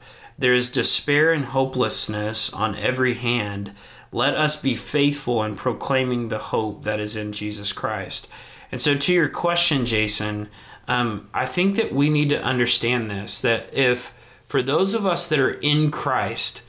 There 0.41 0.53
is 0.53 0.71
despair 0.71 1.31
and 1.31 1.45
hopelessness 1.45 2.51
on 2.51 2.75
every 2.75 3.13
hand. 3.13 3.73
Let 4.11 4.33
us 4.33 4.59
be 4.59 4.73
faithful 4.73 5.43
in 5.43 5.55
proclaiming 5.55 6.27
the 6.29 6.39
hope 6.39 6.83
that 6.83 6.99
is 6.99 7.15
in 7.15 7.31
Jesus 7.31 7.71
Christ. 7.71 8.27
And 8.71 8.81
so, 8.81 8.95
to 8.95 9.13
your 9.13 9.29
question, 9.29 9.85
Jason, 9.85 10.49
um, 10.87 11.29
I 11.31 11.45
think 11.45 11.75
that 11.75 11.93
we 11.93 12.09
need 12.09 12.29
to 12.29 12.41
understand 12.41 13.11
this 13.11 13.39
that 13.41 13.71
if, 13.71 14.15
for 14.47 14.63
those 14.63 14.95
of 14.95 15.05
us 15.05 15.29
that 15.29 15.37
are 15.37 15.53
in 15.53 15.91
Christ, 15.91 16.63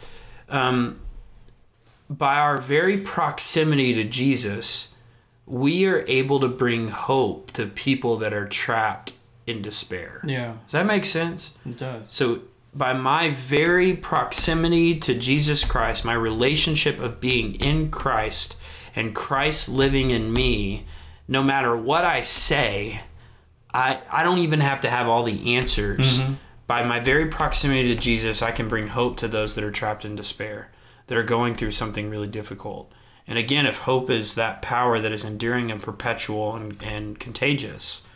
um, 0.50 1.00
by 2.10 2.36
our 2.36 2.58
very 2.58 2.98
proximity 2.98 3.94
to 3.94 4.04
Jesus, 4.04 4.92
we 5.46 5.86
are 5.86 6.04
able 6.08 6.40
to 6.40 6.48
bring 6.48 6.88
hope 6.88 7.52
to 7.52 7.64
people 7.66 8.18
that 8.18 8.34
are 8.34 8.46
trapped 8.46 9.14
in 9.46 9.62
despair. 9.62 10.20
yeah 10.26 10.56
Does 10.66 10.72
that 10.72 10.84
make 10.86 11.06
sense? 11.06 11.56
it 11.64 11.78
does 11.78 12.06
So, 12.10 12.42
by 12.74 12.92
my 12.94 13.30
very 13.30 13.94
proximity 13.94 14.98
to 15.00 15.14
Jesus 15.14 15.64
Christ, 15.64 16.04
my 16.04 16.14
relationship 16.14 17.00
of 17.00 17.20
being 17.20 17.54
in 17.56 17.90
Christ 17.90 18.56
and 18.96 19.14
Christ 19.14 19.68
living 19.68 20.10
in 20.10 20.32
me, 20.32 20.86
no 21.28 21.42
matter 21.42 21.76
what 21.76 22.04
I 22.04 22.22
say, 22.22 23.00
I, 23.74 24.00
I 24.10 24.22
don't 24.22 24.38
even 24.38 24.60
have 24.60 24.80
to 24.80 24.90
have 24.90 25.08
all 25.08 25.22
the 25.22 25.54
answers. 25.56 26.18
Mm-hmm. 26.18 26.34
By 26.66 26.84
my 26.84 27.00
very 27.00 27.26
proximity 27.26 27.94
to 27.94 28.00
Jesus, 28.00 28.40
I 28.40 28.50
can 28.50 28.68
bring 28.68 28.88
hope 28.88 29.18
to 29.18 29.28
those 29.28 29.54
that 29.54 29.64
are 29.64 29.70
trapped 29.70 30.04
in 30.06 30.16
despair, 30.16 30.70
that 31.06 31.18
are 31.18 31.22
going 31.22 31.54
through 31.54 31.72
something 31.72 32.08
really 32.08 32.28
difficult. 32.28 32.90
And 33.26 33.38
again, 33.38 33.66
if 33.66 33.80
hope 33.80 34.08
is 34.08 34.34
that 34.34 34.62
power 34.62 34.98
that 34.98 35.12
is 35.12 35.24
enduring 35.24 35.70
and 35.70 35.82
perpetual 35.82 36.56
and, 36.56 36.82
and 36.82 37.18
contagious, 37.18 38.06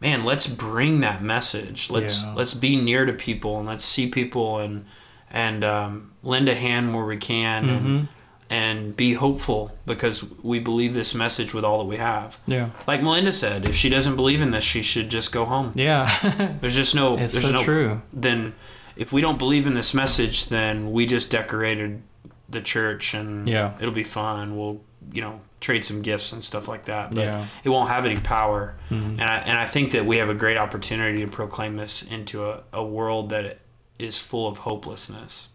man, 0.00 0.24
let's 0.24 0.46
bring 0.46 1.00
that 1.00 1.22
message. 1.22 1.90
Let's 1.90 2.22
Yeah. 2.22 2.34
let's 2.34 2.54
be 2.54 2.76
near 2.76 3.04
to 3.06 3.12
people 3.12 3.58
and 3.58 3.66
let's 3.68 3.84
see 3.84 4.08
people 4.08 4.58
and 4.58 4.84
and 5.30 5.62
um, 5.64 6.12
lend 6.22 6.48
a 6.48 6.54
hand 6.54 6.94
where 6.94 7.04
we 7.04 7.16
can 7.16 7.68
and 7.70 8.08
and 8.52 8.96
be 8.96 9.14
hopeful 9.14 9.70
because 9.86 10.24
we 10.42 10.58
believe 10.58 10.92
this 10.92 11.14
message 11.14 11.54
with 11.54 11.64
all 11.64 11.78
that 11.78 11.84
we 11.84 11.98
have. 11.98 12.36
yeah 12.48 12.70
Like 12.86 13.00
Melinda 13.00 13.32
said, 13.32 13.68
if 13.68 13.76
she 13.76 13.88
doesn't 13.88 14.16
believe 14.16 14.42
in 14.42 14.50
this, 14.50 14.64
she 14.64 14.82
should 14.82 15.08
just 15.08 15.30
go 15.30 15.44
home. 15.44 15.70
yeah 15.76 16.56
There's 16.60 16.74
just 16.74 16.94
no. 16.96 17.16
it's 17.16 17.32
there's 17.34 17.44
so 17.44 17.52
no. 17.52 17.62
true 17.62 18.02
Then, 18.12 18.54
if 18.96 19.12
we 19.12 19.20
don't 19.20 19.38
believe 19.38 19.66
in 19.68 19.74
this 19.74 19.94
message, 19.94 20.48
then 20.48 20.90
we 20.90 21.06
just 21.06 21.30
decorated 21.30 22.02
the 22.48 22.60
church 22.60 23.14
and 23.14 23.48
Yeah. 23.48 23.74
it'll 23.80 23.94
be 23.94 24.02
fun. 24.02 24.56
We'll 24.58 24.80
you 25.12 25.20
know 25.22 25.40
trade 25.60 25.84
some 25.84 26.00
gifts 26.02 26.32
and 26.32 26.42
stuff 26.42 26.66
like 26.68 26.86
that, 26.86 27.14
but 27.14 27.20
Yeah. 27.24 27.46
it 27.64 27.68
won't 27.68 27.90
have 27.90 28.06
any 28.06 28.16
power. 28.18 28.76
Mm-hmm. 28.90 29.20
And 29.20 29.22
I 29.22 29.36
and 29.36 29.58
I 29.58 29.66
think 29.66 29.92
that 29.92 30.06
we 30.06 30.16
have 30.18 30.28
a 30.30 30.34
great 30.34 30.56
opportunity 30.56 31.20
to 31.20 31.28
proclaim 31.28 31.76
this 31.76 32.02
into 32.02 32.46
a, 32.46 32.62
a 32.72 32.82
world 32.84 33.28
that 33.30 33.58
is 33.98 34.18
full 34.18 34.48
of 34.48 34.58
hopelessness. 34.58 35.48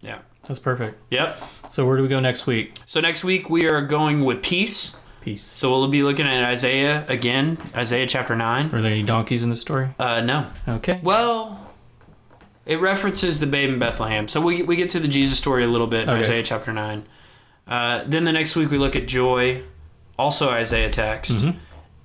Yeah. 0.00 0.20
that's 0.48 0.58
perfect 0.58 0.96
Yep. 1.10 1.42
so 1.70 1.84
where 1.86 1.98
do 1.98 2.02
we 2.02 2.08
go 2.08 2.20
next 2.20 2.46
week 2.46 2.74
So 2.86 3.00
next 3.00 3.22
week 3.22 3.50
we 3.50 3.68
are 3.68 3.82
going 3.82 4.24
with 4.24 4.42
peace. 4.42 4.96
peace 5.20 5.42
So 5.42 5.68
we'll 5.78 5.88
be 5.88 6.02
looking 6.02 6.26
at 6.26 6.42
Isaiah 6.44 7.04
again, 7.08 7.58
Isaiah 7.76 8.06
chapter 8.06 8.34
nine. 8.34 8.70
are 8.74 8.80
there 8.80 8.90
any 8.92 9.02
donkeys 9.02 9.42
in 9.42 9.50
the 9.50 9.56
story 9.56 9.90
Uh, 9.98 10.22
no. 10.22 10.46
okay 10.66 11.00
Well, 11.02 11.66
it 12.64 12.80
references 12.80 13.40
the 13.40 13.46
babe 13.46 13.68
in 13.70 13.78
Bethlehem. 13.78 14.26
So 14.28 14.40
we, 14.40 14.62
we 14.62 14.76
get 14.76 14.88
to 14.90 15.00
the 15.00 15.08
Jesus 15.08 15.38
story 15.38 15.64
a 15.64 15.68
little 15.68 15.86
bit 15.86 16.04
in 16.04 16.10
Okay. 16.10 16.20
Isaiah 16.20 16.42
chapter 16.42 16.72
9. 16.72 17.04
Uh, 17.70 18.02
then 18.04 18.24
the 18.24 18.32
next 18.32 18.56
week 18.56 18.70
we 18.70 18.76
look 18.78 18.96
at 18.96 19.06
joy, 19.08 19.62
also 20.18 20.50
Isaiah 20.50 20.90
text. 20.90 21.32
Mm-hmm. 21.38 21.58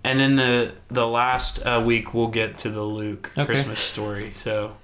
And 0.03 0.19
then 0.19 0.35
the 0.35 0.73
the 0.89 1.07
last 1.07 1.65
uh, 1.65 1.81
week 1.83 2.13
we'll 2.13 2.27
get 2.27 2.59
to 2.59 2.69
the 2.69 2.83
Luke 2.83 3.31
Okay. 3.35 3.45
Christmas 3.45 3.79
story. 3.79 4.31
So 4.33 4.77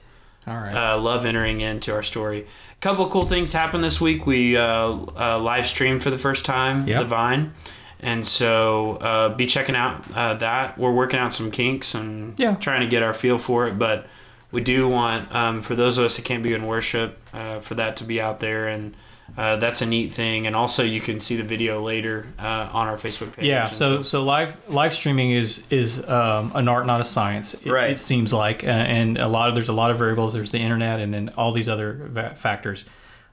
all 0.47 0.55
right 0.55 0.73
uh, 0.75 0.99
love 0.99 1.23
entering 1.25 1.61
into 1.61 1.93
our 1.93 2.01
story. 2.01 2.39
A 2.41 2.81
couple 2.81 3.07
cool 3.07 3.27
things 3.27 3.53
happened 3.53 3.83
this 3.83 4.01
week. 4.01 4.25
We 4.25 4.57
uh, 4.57 4.63
uh, 4.65 5.39
live 5.39 5.67
streamed 5.67 6.01
for 6.01 6.09
the 6.09 6.17
first 6.17 6.43
time 6.45 6.87
Yep. 6.87 6.99
the 7.01 7.05
Vine, 7.05 7.53
and 7.99 8.25
so 8.25 8.93
uh, 8.95 9.29
be 9.29 9.45
checking 9.45 9.75
out 9.75 10.03
uh, 10.15 10.33
that. 10.35 10.79
We're 10.79 10.91
working 10.91 11.19
out 11.19 11.31
some 11.31 11.51
kinks 11.51 11.93
and 11.93 12.33
Yeah. 12.39 12.55
trying 12.55 12.81
to 12.81 12.87
get 12.87 13.03
our 13.03 13.13
feel 13.13 13.37
for 13.37 13.67
it, 13.67 13.77
but 13.77 14.07
we 14.51 14.61
do 14.61 14.89
want 14.89 15.31
um, 15.35 15.61
for 15.61 15.75
those 15.75 15.99
of 15.99 16.05
us 16.05 16.15
that 16.17 16.25
can't 16.25 16.41
be 16.41 16.53
in 16.53 16.65
worship 16.65 17.19
uh, 17.31 17.59
for 17.59 17.75
that 17.75 17.95
to 17.97 18.03
be 18.03 18.19
out 18.19 18.39
there 18.39 18.67
and. 18.67 18.95
Uh, 19.37 19.55
that's 19.55 19.81
a 19.81 19.85
neat 19.85 20.11
thing, 20.11 20.45
and 20.45 20.55
also 20.55 20.83
you 20.83 20.99
can 20.99 21.19
see 21.19 21.37
the 21.37 21.43
video 21.43 21.81
later 21.81 22.27
uh, 22.37 22.69
on 22.73 22.87
our 22.87 22.97
Facebook 22.97 23.33
page. 23.33 23.45
Yeah, 23.45 23.63
And 23.63 23.71
so 23.71 24.03
so 24.03 24.23
live 24.23 24.69
live 24.69 24.93
streaming 24.93 25.31
is 25.31 25.65
is 25.69 26.07
um, 26.09 26.51
an 26.53 26.67
art, 26.67 26.85
not 26.85 26.99
a 26.99 27.05
science. 27.05 27.53
It, 27.53 27.71
Right. 27.71 27.91
It 27.91 27.99
seems 27.99 28.33
like, 28.33 28.63
uh, 28.63 28.67
and 28.67 29.17
a 29.17 29.27
lot 29.27 29.47
of 29.47 29.55
there's 29.55 29.69
a 29.69 29.73
lot 29.73 29.89
of 29.89 29.97
variables. 29.97 30.33
There's 30.33 30.51
the 30.51 30.59
internet, 30.59 30.99
and 30.99 31.13
then 31.13 31.29
all 31.37 31.51
these 31.53 31.69
other 31.69 31.93
va- 32.11 32.35
factors. 32.35 32.83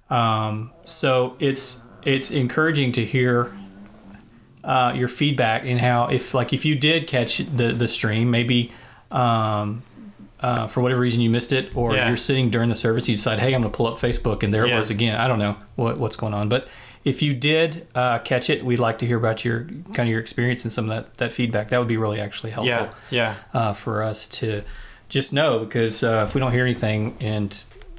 Um, 0.08 0.70
so 0.84 1.36
it's 1.40 1.82
it's 2.04 2.30
encouraging 2.30 2.92
to 2.92 3.04
hear 3.04 3.52
uh, 4.62 4.92
your 4.96 5.08
feedback 5.08 5.64
and 5.64 5.80
how 5.80 6.06
if 6.06 6.32
like 6.32 6.52
if 6.52 6.64
you 6.64 6.76
did 6.76 7.08
catch 7.08 7.38
the 7.38 7.72
the 7.72 7.88
stream, 7.88 8.30
maybe. 8.30 8.72
Um, 9.10 9.82
uh, 10.40 10.66
for 10.68 10.80
whatever 10.80 11.00
reason 11.00 11.20
you 11.20 11.30
missed 11.30 11.52
it, 11.52 11.70
or 11.74 11.94
Yeah. 11.94 12.08
you're 12.08 12.16
sitting 12.16 12.50
during 12.50 12.68
the 12.68 12.76
service, 12.76 13.08
you 13.08 13.14
decide, 13.16 13.38
"Hey, 13.40 13.54
I'm 13.54 13.62
going 13.62 13.72
to 13.72 13.76
pull 13.76 13.86
up 13.88 13.98
Facebook," 13.98 14.42
and 14.42 14.52
there 14.54 14.66
Yeah. 14.66 14.76
it 14.76 14.78
was 14.78 14.90
again. 14.90 15.16
I 15.20 15.26
don't 15.28 15.38
know 15.38 15.56
what, 15.76 15.98
what's 15.98 16.16
going 16.16 16.34
on, 16.34 16.48
but 16.48 16.68
if 17.04 17.22
you 17.22 17.34
did 17.34 17.86
uh, 17.94 18.18
catch 18.18 18.50
it, 18.50 18.64
we'd 18.64 18.78
like 18.78 18.98
to 18.98 19.06
hear 19.06 19.16
about 19.16 19.44
your 19.44 19.64
kind 19.94 20.00
of 20.00 20.08
your 20.08 20.20
experience 20.20 20.64
and 20.64 20.72
some 20.72 20.90
of 20.90 21.04
that, 21.04 21.14
that 21.18 21.32
feedback. 21.32 21.68
That 21.70 21.78
would 21.78 21.88
be 21.88 21.96
really 21.96 22.20
actually 22.20 22.50
helpful 22.50 22.68
yeah, 22.76 22.88
yeah, 23.10 23.34
uh, 23.54 23.72
for 23.72 24.02
us 24.02 24.28
to 24.28 24.62
just 25.08 25.32
know 25.32 25.60
because 25.60 26.02
uh, 26.04 26.24
if 26.28 26.34
we 26.34 26.40
don't 26.40 26.52
hear 26.52 26.64
anything 26.64 27.16
and 27.20 27.56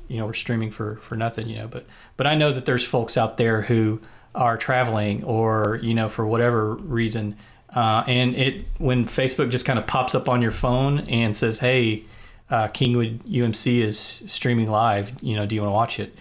you 0.07 0.17
know 0.17 0.25
we're 0.25 0.33
streaming 0.33 0.69
for 0.71 0.97
for 1.01 1.15
nothing, 1.15 1.47
you 1.47 1.57
know. 1.57 1.67
But 1.67 1.85
but 2.17 2.27
I 2.27 2.35
know 2.35 2.51
that 2.53 2.65
there's 2.65 2.85
folks 2.85 3.17
out 3.17 3.37
there 3.37 3.63
who 3.63 3.99
are 4.35 4.57
traveling 4.57 5.23
or 5.23 5.79
you 5.81 5.93
know 5.93 6.07
for 6.07 6.25
whatever 6.27 6.75
reason, 6.75 7.35
uh, 7.75 8.03
and 8.07 8.35
it 8.35 8.65
when 8.77 9.05
Facebook 9.05 9.49
just 9.49 9.65
kind 9.65 9.79
of 9.79 9.87
pops 9.87 10.13
up 10.13 10.29
on 10.29 10.41
your 10.41 10.51
phone 10.51 10.99
and 11.09 11.35
says, 11.35 11.59
"Hey, 11.59 12.03
uh, 12.49 12.67
Kingwood 12.69 13.19
UMC 13.23 13.81
is 13.81 13.97
streaming 13.99 14.69
live. 14.69 15.13
You 15.21 15.35
know, 15.35 15.45
do 15.45 15.55
you 15.55 15.61
want 15.61 15.69
to 15.69 15.73
watch 15.75 15.99
it?" 15.99 16.15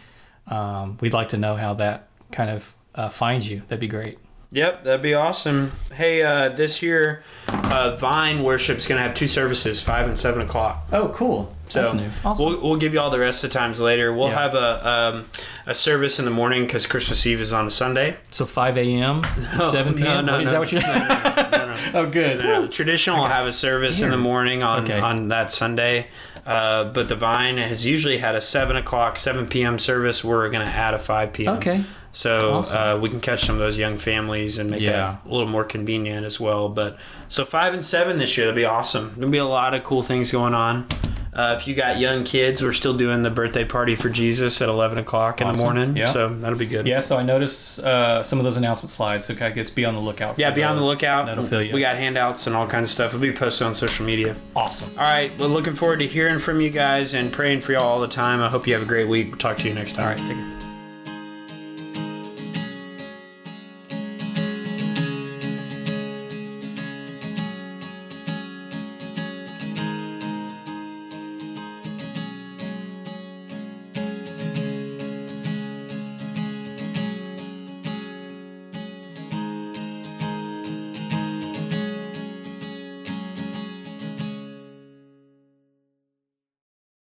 Um, 0.46 0.98
we'd 1.00 1.12
like 1.12 1.30
to 1.30 1.36
know 1.36 1.56
how 1.56 1.74
that 1.74 2.08
kind 2.32 2.50
of 2.50 2.74
uh, 2.94 3.08
finds 3.08 3.48
you. 3.50 3.62
That'd 3.68 3.80
be 3.80 3.88
great. 3.88 4.18
Yep, 4.50 4.84
that'd 4.84 5.02
be 5.02 5.12
awesome. 5.12 5.72
Hey, 5.92 6.22
uh, 6.22 6.48
this 6.48 6.80
year, 6.82 7.22
uh, 7.48 7.96
Vine 7.96 8.42
Worship's 8.42 8.86
going 8.86 8.98
to 8.98 9.02
have 9.06 9.14
two 9.14 9.26
services, 9.26 9.82
5 9.82 10.08
and 10.08 10.18
7 10.18 10.40
o'clock. 10.40 10.86
Oh, 10.90 11.10
cool. 11.10 11.54
So 11.68 11.82
That's 11.82 11.92
new. 11.92 12.08
Awesome. 12.24 12.46
we'll, 12.46 12.60
we'll 12.62 12.76
give 12.78 12.94
you 12.94 13.00
all 13.00 13.10
the 13.10 13.18
rest 13.18 13.44
of 13.44 13.50
the 13.50 13.58
times 13.58 13.78
later. 13.78 14.10
We'll 14.10 14.28
Yeah. 14.28 14.40
have 14.40 14.54
a 14.54 14.88
um, 14.88 15.24
a 15.66 15.74
service 15.74 16.18
in 16.18 16.24
the 16.24 16.30
morning 16.30 16.64
because 16.64 16.86
Christmas 16.86 17.26
Eve 17.26 17.42
is 17.42 17.52
on 17.52 17.66
a 17.66 17.70
Sunday. 17.70 18.16
So 18.30 18.46
5 18.46 18.78
a.m., 18.78 19.22
7 19.70 19.94
p.m. 19.94 20.24
no, 20.24 20.38
Is 20.40 20.46
no, 20.46 20.50
that 20.52 20.58
what 20.60 20.72
you? 20.72 20.80
oh, 21.94 22.06
good. 22.10 22.44
Uh, 22.44 22.66
traditional 22.68 23.18
will 23.18 23.26
have 23.28 23.46
a 23.46 23.52
service 23.52 24.00
in 24.02 24.10
the 24.10 24.16
morning 24.16 24.62
on, 24.62 24.84
Okay. 24.84 25.00
on 25.00 25.28
that 25.28 25.50
Sunday. 25.50 26.08
Uh, 26.46 26.84
but 26.84 27.08
the 27.10 27.14
Vine 27.16 27.58
has 27.58 27.84
usually 27.84 28.18
had 28.18 28.34
a 28.34 28.40
7 28.40 28.74
o'clock, 28.76 29.18
7 29.18 29.46
p.m. 29.48 29.78
service. 29.78 30.24
We're 30.24 30.48
going 30.48 30.64
to 30.66 30.72
add 30.72 30.94
a 30.94 30.98
5 30.98 31.32
p.m. 31.34 31.56
Okay. 31.58 31.84
So 32.12 32.54
Awesome. 32.60 32.78
uh, 32.78 33.00
we 33.00 33.10
can 33.10 33.20
catch 33.20 33.44
some 33.44 33.54
of 33.56 33.60
those 33.60 33.76
young 33.76 33.98
families 33.98 34.56
and 34.58 34.70
make 34.70 34.80
Yeah. 34.80 34.92
that 34.92 35.20
a 35.26 35.28
little 35.30 35.46
more 35.46 35.62
convenient 35.64 36.24
as 36.24 36.40
well. 36.40 36.68
But 36.70 36.96
so 37.28 37.44
five 37.44 37.74
and 37.74 37.84
seven 37.84 38.18
this 38.18 38.36
year, 38.38 38.46
that'll 38.46 38.56
be 38.56 38.64
awesome. 38.64 39.12
There'll 39.16 39.30
be 39.30 39.36
a 39.38 39.44
lot 39.44 39.74
of 39.74 39.84
cool 39.84 40.00
things 40.02 40.30
going 40.32 40.54
on. 40.54 40.86
Uh, 41.32 41.54
if 41.58 41.66
you 41.68 41.74
got 41.74 41.98
young 41.98 42.24
kids, 42.24 42.62
we're 42.62 42.72
still 42.72 42.94
doing 42.96 43.22
the 43.22 43.30
birthday 43.30 43.64
party 43.64 43.94
for 43.94 44.08
Jesus 44.08 44.60
at 44.62 44.68
eleven 44.68 44.98
o'clock 44.98 45.40
in 45.40 45.48
the 45.48 45.58
morning. 45.58 45.96
Yeah. 45.96 46.06
So 46.06 46.28
that'll 46.28 46.58
be 46.58 46.66
good. 46.66 46.86
Yeah, 46.86 47.00
so 47.00 47.16
I 47.16 47.22
noticed 47.22 47.78
uh, 47.80 48.22
some 48.22 48.38
of 48.38 48.44
those 48.44 48.56
announcement 48.56 48.90
slides. 48.90 49.26
So 49.26 49.34
I 49.40 49.50
guess 49.50 49.70
be 49.70 49.84
on 49.84 49.94
the 49.94 50.00
lookout. 50.00 50.34
For 50.34 50.40
Yeah, 50.40 50.50
be 50.50 50.62
on 50.62 50.76
the 50.76 50.82
lookout. 50.84 51.26
That'll 51.26 51.44
fill 51.44 51.62
you. 51.62 51.72
We 51.74 51.80
got 51.80 51.96
handouts 51.96 52.46
and 52.46 52.56
all 52.56 52.66
kinds 52.66 52.90
of 52.90 52.94
stuff. 52.94 53.14
It'll 53.14 53.20
be 53.22 53.32
posted 53.32 53.66
on 53.66 53.74
social 53.74 54.04
media. 54.06 54.36
awesome. 54.56 54.90
All 54.98 55.04
right, 55.04 55.36
well, 55.38 55.48
looking 55.48 55.74
forward 55.74 55.98
to 56.00 56.06
hearing 56.06 56.38
from 56.38 56.60
you 56.60 56.70
guys 56.70 57.14
and 57.14 57.32
praying 57.32 57.60
for 57.60 57.72
y'all 57.72 57.82
all 57.84 58.00
the 58.00 58.08
time. 58.08 58.40
I 58.40 58.48
hope 58.48 58.66
you 58.66 58.72
have 58.74 58.82
a 58.82 58.86
great 58.86 59.08
week. 59.08 59.38
Talk 59.38 59.58
to 59.58 59.68
you 59.68 59.74
next 59.74 59.94
time. 59.94 60.08
All 60.08 60.14
right, 60.14 60.18
take 60.28 60.36
it. 60.36 60.57